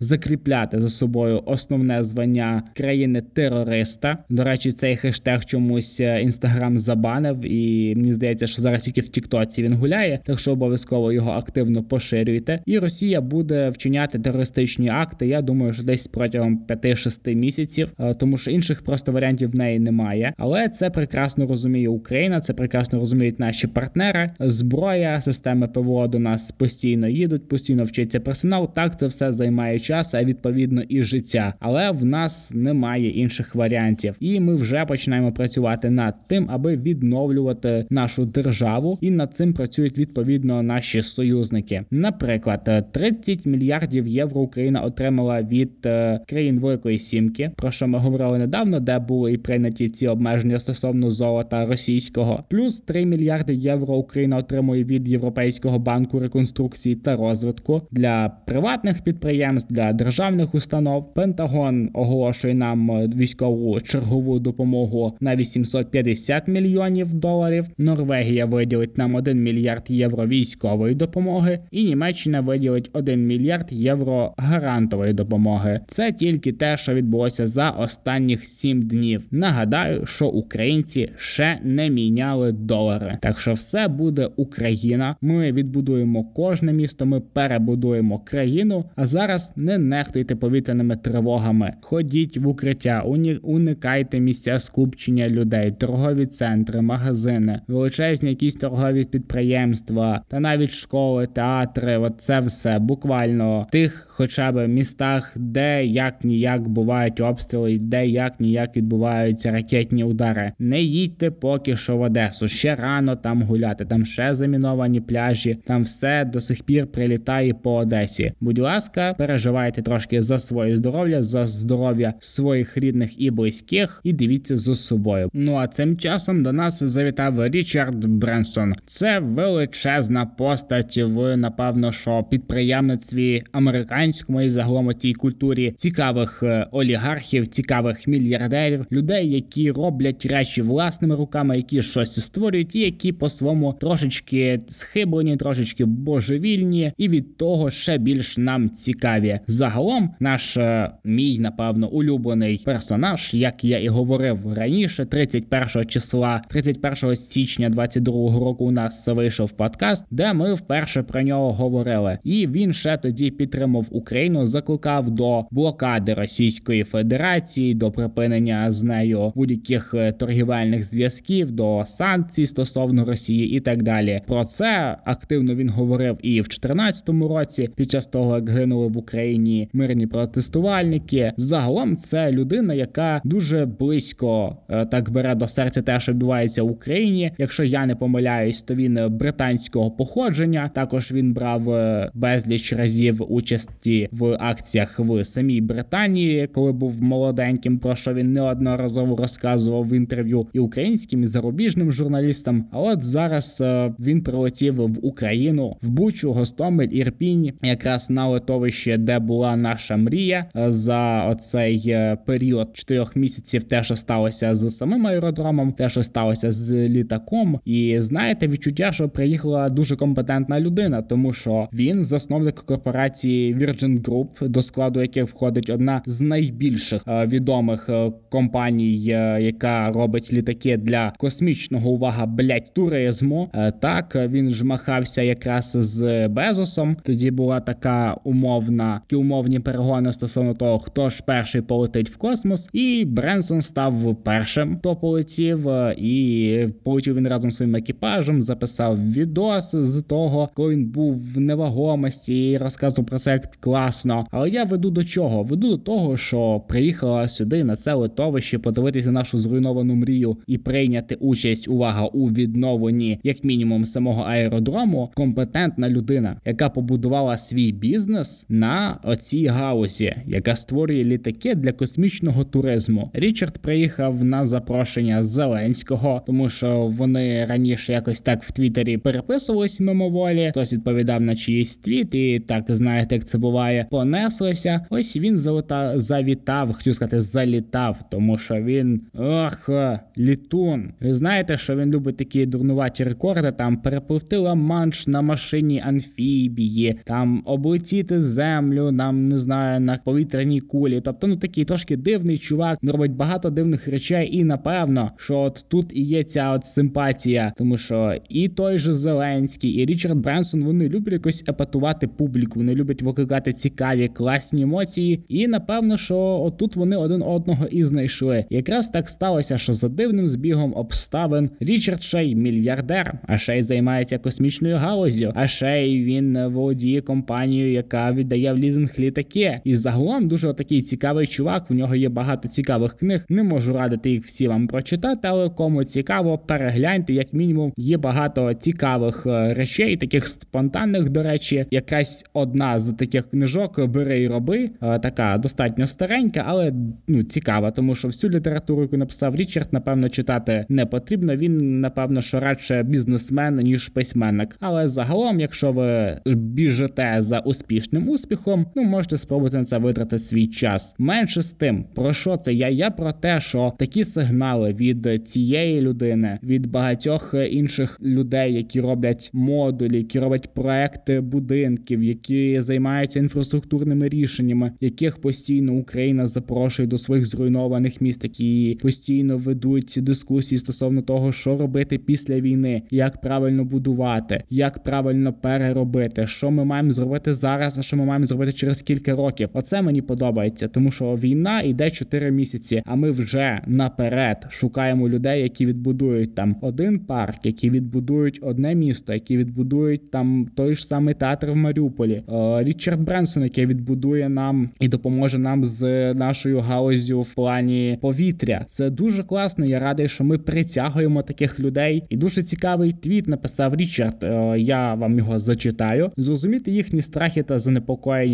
закріпляти 0.00 0.80
за 0.80 0.88
собою 0.88 1.42
основне 1.46 2.04
звання 2.04 2.62
країни 2.76 3.22
терориста. 3.32 4.18
До 4.28 4.44
речі, 4.44 4.72
цей 4.72 4.96
хештег 4.96 5.44
чомусь 5.44 6.00
інстаграм 6.00 6.78
забанив, 6.78 7.40
і 7.44 7.94
мені 7.96 8.12
здається, 8.12 8.46
що 8.46 8.62
зараз 8.62 8.82
тільки 8.82 9.00
в 9.00 9.08
Тіктоці 9.08 9.62
він 9.62 9.74
гуляє, 9.74 10.20
так 10.24 10.38
що 10.38 10.52
обов'язково 10.52 11.12
його 11.12 11.30
активно 11.30 11.82
поширюйте. 11.82 12.62
І 12.66 12.78
Росія 12.78 13.20
буде 13.20 13.70
вчиняти 13.70 14.18
терористичні 14.18 14.88
акти. 14.88 15.26
Я 15.26 15.42
думаю, 15.42 15.72
що 15.72 15.82
десь 15.82 16.08
протягом 16.08 16.58
5-6 16.68 17.34
місяців, 17.34 17.88
е, 17.98 18.14
тому 18.14 18.38
що 18.38 18.50
інших 18.50 18.82
просто 18.82 19.12
варіантів 19.12 19.50
в 19.50 19.54
неї 19.54 19.78
немає. 19.78 20.34
Але 20.36 20.68
це 20.68 20.90
прекрасно 20.90 21.46
розуміє 21.46 21.88
Україна, 21.88 22.40
це 22.40 22.52
прекрасно 22.52 23.00
розуміють 23.00 23.38
наші 23.38 23.66
партнери. 23.66 24.30
Зброя, 24.40 25.20
системи 25.20 25.68
ПВО 25.68 26.08
до 26.08 26.18
нас 26.18 26.52
постійно 26.52 27.08
їдуть, 27.08 27.48
постійно 27.48 27.84
вчиться 27.84 28.20
персонал. 28.20 28.74
Так 28.74 28.98
це 28.98 29.06
все 29.06 29.32
займає 29.38 29.78
час, 29.78 30.14
а 30.14 30.24
відповідно 30.24 30.82
і 30.88 31.02
життя. 31.02 31.54
Але 31.60 31.90
в 31.90 32.04
нас 32.04 32.52
немає 32.54 33.10
інших 33.10 33.54
варіантів, 33.54 34.14
і 34.20 34.40
ми 34.40 34.54
вже 34.54 34.84
починаємо 34.84 35.32
працювати 35.32 35.90
над 35.90 36.14
тим, 36.26 36.46
аби 36.50 36.76
відновлювати 36.76 37.86
нашу 37.90 38.26
державу, 38.26 38.98
і 39.00 39.10
над 39.10 39.36
цим 39.36 39.52
працюють 39.52 39.98
відповідно 39.98 40.62
наші 40.62 41.02
союзники. 41.02 41.84
Наприклад, 41.90 42.86
30 42.92 43.46
мільярдів 43.46 44.06
євро 44.06 44.40
Україна 44.40 44.80
отримала 44.80 45.42
від 45.42 45.72
е, 45.86 46.20
країн 46.28 46.60
Великої 46.60 46.98
Сімки, 46.98 47.50
про 47.56 47.70
що 47.70 47.88
ми 47.88 47.98
говорили 47.98 48.38
недавно, 48.38 48.80
де 48.80 48.98
були 48.98 49.32
і 49.32 49.36
прийняті 49.36 49.88
ці 49.88 50.08
обмеження 50.08 50.60
стосовно 50.60 51.10
золота 51.10 51.66
російського, 51.66 52.44
плюс 52.50 52.80
3 52.80 53.06
мільярди 53.06 53.54
євро 53.54 53.94
Україна 53.96 54.36
отримує 54.36 54.84
від. 54.84 55.08
Європейського 55.08 55.78
банку 55.78 56.20
реконструкції 56.20 56.96
та 56.96 57.16
розвитку 57.16 57.82
для 57.90 58.28
приватних 58.46 59.02
підприємств, 59.02 59.27
для 59.70 59.92
державних 59.92 60.54
установ. 60.54 61.14
Пентагон 61.14 61.90
оголошує 61.94 62.54
нам 62.54 62.90
військову 63.16 63.80
чергову 63.80 64.38
допомогу 64.38 65.16
на 65.20 65.36
850 65.36 66.48
мільйонів 66.48 67.14
доларів. 67.14 67.66
Норвегія 67.78 68.46
виділить 68.46 68.98
нам 68.98 69.14
1 69.14 69.42
мільярд 69.42 69.84
євро 69.88 70.26
військової 70.26 70.94
допомоги, 70.94 71.58
і 71.70 71.84
Німеччина 71.84 72.40
виділить 72.40 72.90
1 72.92 73.26
мільярд 73.26 73.66
євро 73.70 74.34
гарантової 74.36 75.12
допомоги. 75.12 75.80
Це 75.88 76.12
тільки 76.12 76.52
те, 76.52 76.76
що 76.76 76.94
відбулося 76.94 77.46
за 77.46 77.70
останніх 77.70 78.44
7 78.44 78.82
днів. 78.82 79.26
Нагадаю, 79.30 80.06
що 80.06 80.26
українці 80.26 81.10
ще 81.16 81.58
не 81.62 81.90
міняли 81.90 82.52
долари, 82.52 83.18
так 83.22 83.40
що 83.40 83.52
все 83.52 83.88
буде 83.88 84.28
Україна. 84.36 85.16
Ми 85.20 85.52
відбудуємо 85.52 86.24
кожне 86.24 86.72
місто, 86.72 87.06
ми 87.06 87.20
перебудуємо 87.20 88.18
країну. 88.18 88.84
А 88.96 89.06
зараз 89.18 89.52
не 89.56 89.78
нехтуйте 89.78 90.36
повітряними 90.36 90.96
тривогами. 90.96 91.72
Ходіть 91.80 92.36
в 92.36 92.48
укриття, 92.48 93.04
уникайте 93.42 94.20
місця 94.20 94.58
скупчення 94.58 95.26
людей, 95.26 95.74
торгові 95.78 96.26
центри, 96.26 96.80
магазини, 96.80 97.60
величезні 97.68 98.28
якісь 98.28 98.54
торгові 98.54 99.04
підприємства 99.04 100.22
та 100.28 100.40
навіть 100.40 100.70
школи, 100.70 101.26
театри. 101.26 101.96
От 101.96 102.14
це 102.18 102.40
все 102.40 102.78
буквально 102.78 103.60
в 103.68 103.70
тих, 103.70 104.06
хоча 104.08 104.52
б 104.52 104.68
містах, 104.68 105.32
де 105.36 105.84
як 105.84 106.24
ніяк 106.24 106.68
бувають 106.68 107.20
обстріли, 107.20 107.78
де 107.78 108.06
як 108.06 108.40
ніяк 108.40 108.76
відбуваються 108.76 109.50
ракетні 109.50 110.04
удари. 110.04 110.52
Не 110.58 110.80
їдьте 110.80 111.30
поки 111.30 111.76
що 111.76 111.96
в 111.96 112.00
Одесу. 112.00 112.48
Ще 112.48 112.74
рано 112.74 113.16
там 113.16 113.42
гуляти. 113.42 113.84
Там 113.84 114.06
ще 114.06 114.34
заміновані 114.34 115.00
пляжі. 115.00 115.54
Там 115.54 115.82
все 115.82 116.24
до 116.24 116.40
сих 116.40 116.62
пір 116.62 116.86
прилітає 116.86 117.54
по 117.54 117.74
Одесі. 117.74 118.32
Будь 118.40 118.58
ласка, 118.58 119.07
переживайте 119.18 119.82
трошки 119.82 120.22
за 120.22 120.38
своє 120.38 120.76
здоров'я, 120.76 121.22
за 121.22 121.46
здоров'я 121.46 122.14
своїх 122.20 122.76
рідних 122.76 123.20
і 123.20 123.30
близьких, 123.30 124.00
і 124.04 124.12
дивіться 124.12 124.56
за 124.56 124.74
собою. 124.74 125.30
Ну 125.32 125.56
а 125.56 125.66
цим 125.66 125.96
часом 125.96 126.42
до 126.42 126.52
нас 126.52 126.82
завітав 126.82 127.46
Річард 127.46 128.04
Бренсон. 128.04 128.74
Це 128.86 129.18
величезна 129.18 130.26
постать 130.26 130.98
в 130.98 131.36
напевно, 131.36 131.92
що 131.92 132.24
підприємництві 132.30 133.42
американському 133.52 134.42
і 134.42 134.50
загалом 134.50 134.92
цій 134.94 135.12
культурі 135.12 135.74
цікавих 135.76 136.42
е, 136.42 136.66
олігархів, 136.70 137.46
цікавих 137.46 138.06
мільярдерів, 138.06 138.86
людей, 138.92 139.30
які 139.30 139.70
роблять 139.70 140.26
речі 140.26 140.62
власними 140.62 141.14
руками, 141.14 141.56
які 141.56 141.82
щось 141.82 142.20
створюють, 142.24 142.76
і 142.76 142.80
які 142.80 143.12
по 143.12 143.28
своєму 143.28 143.72
трошечки 143.72 144.60
схиблені 144.68 145.36
трошечки 145.36 145.84
божевільні, 145.84 146.92
і 146.96 147.08
від 147.08 147.36
того 147.36 147.70
ще 147.70 147.98
більш 147.98 148.38
нам 148.38 148.70
цікаві. 148.88 149.40
Загалом, 149.46 150.10
наш 150.20 150.56
е, 150.56 150.90
мій, 151.04 151.38
напевно, 151.38 151.88
улюблений 151.88 152.62
персонаж, 152.64 153.34
як 153.34 153.64
я 153.64 153.78
і 153.78 153.88
говорив 153.88 154.52
раніше, 154.52 155.04
31 155.04 155.84
числа, 155.84 156.42
31 156.48 157.16
січня 157.16 157.68
22 157.68 158.12
року, 158.14 158.64
у 158.64 158.70
нас 158.70 159.08
вийшов 159.08 159.52
подкаст, 159.52 160.04
де 160.10 160.32
ми 160.32 160.54
вперше 160.54 161.02
про 161.02 161.22
нього 161.22 161.52
говорили. 161.52 162.18
І 162.24 162.46
він 162.46 162.72
ще 162.72 162.96
тоді 162.96 163.30
підтримав 163.30 163.86
Україну, 163.90 164.46
закликав 164.46 165.10
до 165.10 165.46
блокади 165.50 166.14
Російської 166.14 166.84
Федерації, 166.84 167.74
до 167.74 167.90
припинення 167.90 168.72
з 168.72 168.82
нею 168.82 169.32
будь-яких 169.34 169.94
е, 169.94 170.12
торгівельних 170.12 170.84
зв'язків, 170.84 171.50
до 171.50 171.82
санкцій 171.86 172.46
стосовно 172.46 173.04
Росії 173.04 173.56
і 173.56 173.60
так 173.60 173.82
далі. 173.82 174.20
Про 174.26 174.44
це 174.44 174.96
активно 175.04 175.54
він 175.54 175.70
говорив 175.70 176.18
і 176.22 176.40
в 176.40 176.48
2014 176.48 177.08
році, 177.08 177.68
під 177.76 177.90
час 177.90 178.06
того 178.06 178.34
як 178.34 178.48
гинули 178.78 178.88
в 178.88 178.98
Україні 178.98 179.68
мирні 179.72 180.06
протестувальники. 180.06 181.32
Загалом 181.36 181.96
це 181.96 182.32
людина, 182.32 182.74
яка 182.74 183.20
дуже 183.24 183.66
близько 183.66 184.56
е, 184.68 184.86
так 184.86 185.10
бере 185.10 185.34
до 185.34 185.48
серця 185.48 185.82
те, 185.82 186.00
що 186.00 186.12
відбувається 186.12 186.62
в 186.62 186.70
Україні. 186.70 187.32
Якщо 187.38 187.64
я 187.64 187.86
не 187.86 187.94
помиляюсь, 187.94 188.62
то 188.62 188.74
він 188.74 188.98
британського 189.10 189.90
походження. 189.90 190.70
Також 190.74 191.12
він 191.12 191.32
брав 191.32 191.70
е, 191.70 192.10
безліч 192.14 192.72
разів 192.72 193.32
участі 193.32 194.08
в 194.12 194.36
акціях 194.40 194.98
в 194.98 195.24
самій 195.24 195.60
Британії, 195.60 196.46
коли 196.46 196.72
був 196.72 197.02
молоденьким. 197.02 197.78
Про 197.78 197.94
що 197.94 198.14
він 198.14 198.32
неодноразово 198.32 199.16
розказував 199.16 199.88
в 199.88 199.92
інтерв'ю 199.92 200.46
і 200.52 200.58
українським 200.58 201.22
і 201.22 201.26
зарубіжним 201.26 201.92
журналістам. 201.92 202.64
А 202.72 202.78
от 202.78 203.04
зараз 203.04 203.60
е, 203.60 203.94
він 203.98 204.22
прилетів 204.22 204.74
в 204.74 205.06
Україну 205.06 205.76
в 205.82 205.88
Бучу, 205.88 206.32
Гостомель, 206.32 206.88
Ірпінь, 206.90 207.52
якраз 207.62 208.10
на 208.10 208.28
литовий 208.28 208.67
литовище, 208.68 208.98
де 208.98 209.18
була 209.18 209.56
наша 209.56 209.96
мрія 209.96 210.46
за 210.54 211.24
оцей 211.24 211.96
період 212.26 212.68
чотирьох 212.72 213.16
місяців. 213.16 213.62
Те, 213.62 213.82
що 213.82 213.96
сталося 213.96 214.54
з 214.54 214.76
самим 214.76 215.06
аеродромом, 215.06 215.72
те, 215.72 215.88
що 215.88 216.02
сталося 216.02 216.50
з 216.50 216.72
літаком, 216.88 217.60
і 217.64 218.00
знаєте, 218.00 218.48
відчуття, 218.48 218.92
що 218.92 219.08
приїхала 219.08 219.68
дуже 219.68 219.96
компетентна 219.96 220.60
людина, 220.60 221.02
тому 221.02 221.32
що 221.32 221.68
він 221.72 222.04
засновник 222.04 222.54
корпорації 222.54 223.56
Virgin 223.56 224.02
Group, 224.02 224.48
до 224.48 224.62
складу 224.62 225.00
яких 225.00 225.24
входить 225.24 225.70
одна 225.70 226.02
з 226.06 226.20
найбільших 226.20 227.02
відомих 227.06 227.90
компаній, 228.30 229.02
яка 229.40 229.92
робить 229.92 230.32
літаки 230.32 230.76
для 230.76 231.12
космічного 231.18 231.90
увага 231.90 232.26
блять 232.26 232.72
туризму. 232.74 233.50
Так 233.80 234.16
він 234.28 234.50
ж 234.50 234.64
махався 234.64 235.22
якраз 235.22 235.76
з 235.80 236.28
Безосом. 236.28 236.96
Тоді 237.02 237.30
була 237.30 237.60
така 237.60 238.16
умовна 238.58 239.00
ті 239.06 239.16
умовні 239.16 239.60
перегони 239.60 240.12
стосовно 240.12 240.54
того, 240.54 240.78
хто 240.78 241.10
ж 241.10 241.22
перший 241.26 241.60
полетить 241.60 242.10
в 242.10 242.16
космос, 242.16 242.68
і 242.72 243.04
Бренсон 243.04 243.60
став 243.60 244.16
першим, 244.24 244.76
хто 244.78 244.96
полетів, 244.96 245.66
і 245.98 246.68
полетів 246.84 247.14
він 247.14 247.28
разом 247.28 247.50
з 247.50 247.56
своїм 247.56 247.76
екіпажем, 247.76 248.40
записав 248.40 249.12
відос 249.12 249.74
з 249.74 250.02
того, 250.02 250.48
коли 250.54 250.72
він 250.72 250.86
був 250.86 251.32
в 251.34 251.40
невагомості 251.40 252.50
і 252.50 252.58
розказував 252.58 253.06
про 253.06 253.18
це 253.18 253.30
як 253.30 253.56
класно. 253.56 254.26
Але 254.30 254.50
я 254.50 254.64
веду 254.64 254.90
до 254.90 255.04
чого? 255.04 255.42
Веду 255.42 255.68
до 255.70 255.76
того, 255.76 256.16
що 256.16 256.62
приїхала 256.68 257.28
сюди 257.28 257.64
на 257.64 257.76
це 257.76 257.94
литовище 257.94 258.58
подивитися 258.58 259.12
нашу 259.12 259.38
зруйновану 259.38 259.94
мрію 259.94 260.36
і 260.46 260.58
прийняти 260.58 261.14
участь 261.14 261.68
увага 261.68 262.06
у 262.06 262.26
відновленні, 262.26 263.20
як 263.22 263.44
мінімум, 263.44 263.84
самого 263.84 264.22
аеродрому. 264.22 265.10
Компетентна 265.14 265.88
людина, 265.88 266.40
яка 266.44 266.68
побудувала 266.68 267.36
свій 267.36 267.72
бізнес 267.72 268.46
на 268.48 268.98
оцій 269.02 269.46
гаузі, 269.46 270.16
яка 270.26 270.54
створює 270.54 271.04
літаки 271.04 271.54
для 271.54 271.72
космічного 271.72 272.44
туризму. 272.44 273.10
Річард 273.12 273.58
приїхав 273.58 274.24
на 274.24 274.46
запрошення 274.46 275.22
Зеленського, 275.24 276.22
тому 276.26 276.48
що 276.48 276.80
вони 276.80 277.44
раніше 277.44 277.92
якось 277.92 278.20
так 278.20 278.42
в 278.42 278.52
Твіттері 278.52 278.98
переписувались 278.98 279.80
мимоволі. 279.80 280.48
Хтось 280.50 280.72
відповідав 280.72 281.20
на 281.20 281.36
чиїсь 281.36 281.76
твіт, 281.76 282.14
і 282.14 282.40
так 282.40 282.64
знаєте, 282.68 283.14
як 283.14 283.24
це 283.24 283.38
буває, 283.38 283.86
понеслося. 283.90 284.86
Ось 284.90 285.16
він 285.16 285.36
залета 285.36 286.00
завітав, 286.00 286.72
хотів 286.72 286.94
сказати, 286.94 287.20
залітав, 287.20 287.98
тому 288.10 288.38
що 288.38 288.54
він 288.54 289.02
ох, 289.14 289.70
літун. 290.18 290.92
Ви 291.00 291.14
знаєте, 291.14 291.56
що 291.56 291.76
він 291.76 291.90
любить 291.90 292.16
такі 292.16 292.46
дурнуваті 292.46 293.04
рекорди, 293.04 293.52
там 293.52 293.76
перепливти 293.76 294.36
ламанш 294.36 295.06
на 295.06 295.22
машині 295.22 295.82
амфібії, 295.86 296.98
там 297.04 297.42
облетіти 297.44 298.22
землю, 298.38 298.90
нам 298.90 299.28
не 299.28 299.38
знаю, 299.38 299.80
на 299.80 299.98
повітряній 300.04 300.60
кулі. 300.60 301.00
Тобто, 301.04 301.26
ну 301.26 301.36
такий 301.36 301.64
трошки 301.64 301.96
дивний 301.96 302.38
чувак, 302.38 302.78
робить 302.82 303.12
багато 303.12 303.50
дивних 303.50 303.88
речей, 303.88 304.28
і 304.32 304.44
напевно, 304.44 305.10
що 305.16 305.38
от 305.38 305.64
тут 305.68 305.86
і 305.92 306.02
є 306.02 306.24
ця 306.24 306.52
от 306.52 306.64
симпатія, 306.64 307.52
тому 307.56 307.76
що 307.76 308.14
і 308.28 308.48
той 308.48 308.78
же 308.78 308.94
Зеленський, 308.94 309.70
і 309.70 309.86
Річард 309.86 310.18
Бренсон 310.18 310.64
вони 310.64 310.88
люблять 310.88 311.12
якось 311.12 311.44
епатувати 311.48 312.06
публіку, 312.06 312.58
вони 312.58 312.74
люблять 312.74 313.02
викликати 313.02 313.52
цікаві, 313.52 314.08
класні 314.08 314.62
емоції. 314.62 315.24
І 315.28 315.46
напевно, 315.46 315.96
що 315.98 316.18
отут 316.18 316.76
вони 316.76 316.96
один 316.96 317.22
одного 317.22 317.66
і 317.70 317.84
знайшли. 317.84 318.44
Якраз 318.50 318.88
так 318.88 319.08
сталося, 319.08 319.58
що 319.58 319.72
за 319.72 319.88
дивним 319.88 320.28
збігом 320.28 320.74
обставин 320.76 321.50
Річард 321.60 322.02
Шей 322.02 322.34
мільярдер, 322.34 323.18
а 323.26 323.38
ще 323.38 323.58
й 323.58 323.62
займається 323.62 324.18
космічною 324.18 324.76
галузю, 324.76 325.32
а 325.34 325.46
ще 325.46 325.86
й 325.86 326.04
він 326.04 326.46
володіє 326.46 327.00
компанією, 327.00 327.72
яка 327.72 328.12
віддає 328.28 328.52
в 328.52 328.58
лізинг 328.58 328.90
літаки. 328.98 329.60
І 329.64 329.74
загалом 329.74 330.28
дуже 330.28 330.52
такий 330.52 330.82
цікавий 330.82 331.26
чувак. 331.26 331.70
У 331.70 331.74
нього 331.74 331.94
є 331.94 332.08
багато 332.08 332.48
цікавих 332.48 332.94
книг. 332.94 333.24
Не 333.28 333.42
можу 333.42 333.72
радити 333.72 334.10
їх 334.10 334.24
всі 334.24 334.48
вам 334.48 334.66
прочитати, 334.66 335.20
але 335.22 335.48
кому 335.48 335.84
цікаво, 335.84 336.38
перегляньте, 336.38 337.12
як 337.12 337.32
мінімум, 337.32 337.72
є 337.76 337.98
багато 337.98 338.54
цікавих 338.54 339.26
е, 339.26 339.54
речей, 339.54 339.96
таких 339.96 340.28
спонтанних, 340.28 341.08
до 341.08 341.22
речі, 341.22 341.66
якась 341.70 342.24
одна 342.32 342.78
з 342.78 342.92
таких 342.92 343.30
книжок 343.30 343.86
бери 343.86 344.22
і 344.22 344.28
роби. 344.28 344.70
Е, 344.82 344.98
така 344.98 345.38
достатньо 345.38 345.86
старенька, 345.86 346.44
але 346.46 346.72
ну 347.08 347.22
цікава, 347.22 347.70
тому 347.70 347.94
що 347.94 348.08
всю 348.08 348.30
літературу, 348.30 348.82
яку 348.82 348.96
написав 348.96 349.36
Річард, 349.36 349.68
напевно, 349.72 350.08
читати 350.08 350.66
не 350.68 350.86
потрібно. 350.86 351.36
Він 351.36 351.80
напевно, 351.80 352.22
що 352.22 352.40
радше 352.40 352.82
бізнесмен 352.82 353.56
ніж 353.56 353.88
письменник. 353.88 354.56
Але 354.60 354.88
загалом, 354.88 355.40
якщо 355.40 355.72
ви 355.72 356.18
біжите 356.26 357.16
за 357.18 357.38
успішним 357.38 358.08
успіхом, 358.18 358.66
ну 358.74 358.84
можете 358.84 359.18
спробувати 359.18 359.56
на 359.56 359.64
це 359.64 359.78
витратити 359.78 360.18
свій 360.18 360.46
час. 360.46 360.94
Менше 360.98 361.42
з 361.42 361.52
тим, 361.52 361.84
про 361.94 362.12
що 362.12 362.36
це 362.36 362.54
я? 362.54 362.68
Я 362.68 362.90
про 362.90 363.12
те, 363.12 363.40
що 363.40 363.72
такі 363.78 364.04
сигнали 364.04 364.72
від 364.72 365.28
цієї 365.28 365.80
людини, 365.80 366.38
від 366.42 366.66
багатьох 366.66 367.34
інших 367.50 367.98
людей, 368.02 368.54
які 368.54 368.80
роблять 368.80 369.30
модулі, 369.32 369.98
які 369.98 370.18
роблять 370.18 370.54
проекти 370.54 371.20
будинків, 371.20 372.02
які 372.02 372.60
займаються 372.60 373.18
інфраструктурними 373.18 374.08
рішеннями, 374.08 374.72
яких 374.80 375.18
постійно 375.20 375.72
Україна 375.72 376.26
запрошує 376.26 376.88
до 376.88 376.98
своїх 376.98 377.26
зруйнованих 377.26 378.00
міст, 378.00 378.24
які 378.24 378.78
постійно 378.82 379.38
ведуть 379.38 379.98
дискусії 380.02 380.58
стосовно 380.58 381.02
того, 381.02 381.32
що 381.32 381.58
робити 381.58 381.98
після 381.98 382.40
війни, 382.40 382.82
як 382.90 383.20
правильно 383.20 383.64
будувати, 383.64 384.42
як 384.50 384.82
правильно 384.82 385.32
переробити, 385.32 386.26
що 386.26 386.50
ми 386.50 386.64
маємо 386.64 386.90
зробити 386.90 387.34
зараз, 387.34 387.78
а 387.78 387.82
що 387.82 387.96
ми 387.98 388.04
маємо 388.04 388.26
зробити 388.26 388.52
через 388.52 388.82
кілька 388.82 389.16
років. 389.16 389.48
Оце 389.52 389.82
мені 389.82 390.02
подобається, 390.02 390.68
тому 390.68 390.90
що 390.90 391.16
війна 391.16 391.60
йде 391.60 391.90
4 391.90 392.30
місяці, 392.30 392.82
а 392.86 392.94
ми 392.94 393.10
вже 393.10 393.60
наперед 393.66 394.46
шукаємо 394.50 395.08
людей, 395.08 395.42
які 395.42 395.66
відбудують 395.66 396.34
там 396.34 396.56
один 396.60 396.98
парк, 396.98 397.46
які 397.46 397.70
відбудують 397.70 398.38
одне 398.42 398.74
місто, 398.74 399.14
які 399.14 399.36
відбудують 399.36 400.10
там 400.10 400.48
той 400.54 400.74
ж 400.74 400.86
самий 400.86 401.14
театр 401.14 401.50
в 401.50 401.56
Маріуполі. 401.56 402.22
Е, 402.28 402.64
Річард 402.64 403.00
Бренсон, 403.00 403.42
який 403.42 403.66
відбудує 403.66 404.28
нам 404.28 404.70
і 404.80 404.88
допоможе 404.88 405.38
нам 405.38 405.64
з 405.64 406.14
нашою 406.14 406.60
галузю 406.60 407.20
в 407.20 407.34
плані 407.34 407.98
повітря. 408.00 408.64
Це 408.68 408.90
дуже 408.90 409.22
класно. 409.22 409.64
Я 409.64 409.78
радий, 409.78 410.08
що 410.08 410.24
ми 410.24 410.38
притягуємо 410.38 411.22
таких 411.22 411.60
людей. 411.60 412.02
І 412.08 412.16
дуже 412.16 412.42
цікавий 412.42 412.92
твіт 412.92 413.28
написав 413.28 413.74
Річард. 413.74 414.22
Е, 414.22 414.54
я 414.58 414.94
вам 414.94 415.18
його 415.18 415.38
зачитаю. 415.38 416.10
Зрозуміти 416.16 416.70
їхні 416.70 417.00
страхи 417.00 417.42
та 417.42 417.58
занепокоєння, 417.58 417.87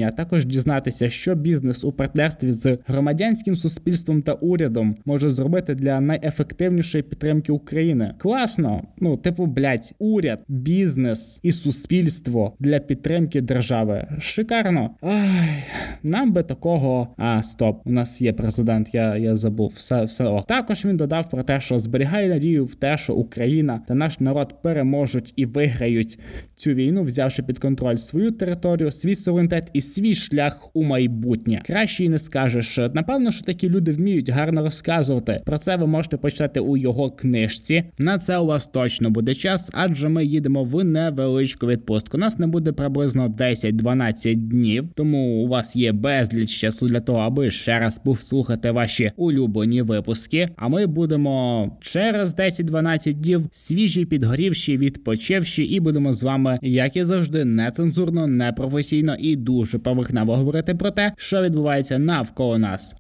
а 0.06 0.10
також 0.10 0.46
дізнатися, 0.46 1.10
що 1.10 1.34
бізнес 1.34 1.84
у 1.84 1.92
партнерстві 1.92 2.50
з 2.50 2.78
громадянським 2.86 3.56
суспільством 3.56 4.22
та 4.22 4.32
урядом 4.32 4.96
може 5.04 5.30
зробити 5.30 5.74
для 5.74 6.00
найефективнішої 6.00 7.02
підтримки 7.02 7.52
України. 7.52 8.14
Класно, 8.18 8.82
ну 8.98 9.16
типу, 9.16 9.46
блять, 9.46 9.94
уряд, 9.98 10.40
бізнес 10.48 11.40
і 11.42 11.52
суспільство 11.52 12.56
для 12.60 12.78
підтримки 12.78 13.40
держави. 13.40 14.06
Шикарно. 14.20 14.90
Ай, 15.02 15.64
нам 16.02 16.32
би 16.32 16.42
такого. 16.42 17.08
А, 17.16 17.42
стоп, 17.42 17.86
у 17.86 17.90
нас 17.90 18.20
є 18.20 18.32
президент. 18.32 18.94
Я 18.94 19.16
я 19.16 19.34
забув. 19.34 19.72
Все 19.76 20.04
все 20.04 20.24
ок. 20.24 20.46
Також 20.46 20.84
він 20.84 20.96
додав 20.96 21.30
про 21.30 21.42
те, 21.42 21.60
що 21.60 21.78
зберігає 21.78 22.28
надію 22.28 22.64
в 22.64 22.74
те, 22.74 22.96
що 22.96 23.14
Україна 23.14 23.80
та 23.88 23.94
наш 23.94 24.20
народ 24.20 24.62
переможуть 24.62 25.32
і 25.36 25.46
виграють 25.46 26.18
цю 26.56 26.70
війну, 26.70 27.02
взявши 27.02 27.42
під 27.42 27.58
контроль 27.58 27.96
свою 27.96 28.30
територію, 28.30 28.92
свій 28.92 29.14
суверенітет 29.14 29.43
і 29.72 29.80
свій 29.80 30.14
шлях 30.14 30.70
у 30.74 30.83
майбутнє. 30.83 31.62
Краще 31.66 32.04
й 32.04 32.09
не 32.09 32.18
скажеш. 32.18 32.78
Напевно, 32.94 33.33
що 33.33 33.44
такі 33.44 33.68
люди 33.68 33.92
вміють 33.92 34.28
гарно 34.28 34.62
розказувати. 34.62 35.40
Про 35.44 35.59
це 35.59 35.76
ви 35.76 35.87
можете 35.87 36.16
почитати 36.16 36.61
у 36.61 36.76
його 36.76 37.11
книжці. 37.11 37.85
На 37.98 38.18
це 38.18 38.38
у 38.38 38.46
вас 38.46 38.66
точно 38.66 39.11
буде 39.11 39.35
час, 39.35 39.70
адже 39.72 40.09
ми 40.09 40.24
їдемо 40.24 40.64
в 40.64 40.85
невеличку 40.85 41.66
відпустку. 41.66 42.18
Нас 42.18 42.38
не 42.38 42.46
буде 42.46 42.72
приблизно 42.72 43.28
10-12 43.28 44.35
днів, 44.35 44.88
тому 44.94 45.44
у 45.44 45.48
вас 45.48 45.76
є 45.76 45.92
безліч 45.92 46.50
часу 46.50 46.87
для 46.87 47.00
того, 47.00 47.18
аби 47.18 47.50
ще 47.50 47.78
раз 47.78 48.00
послухати 48.04 48.70
ваші 48.70 49.12
улюблені 49.16 49.83
випуски. 49.83 50.48
А 50.57 50.68
ми 50.68 50.87
будемо 50.87 51.70
через 51.80 52.35
10-12 52.35 53.12
днів 53.12 53.48
свіжі, 53.52 54.04
підгорівші, 54.04 54.78
відпочивші, 54.78 55.64
і 55.64 55.80
будемо 55.80 56.12
з 56.12 56.22
вами, 56.22 56.59
як 56.62 56.96
і 56.96 57.04
завжди, 57.04 57.44
нецензурно, 57.44 58.26
непрофесійно 58.26 59.14
дуже 59.36 59.78
поверхнево 59.78 60.36
говорити 60.36 60.74
про 60.74 60.90
те, 60.90 61.12
що 61.16 61.42
відбувається 61.42 61.98
навколо 61.98 62.58
нас. 62.58 62.96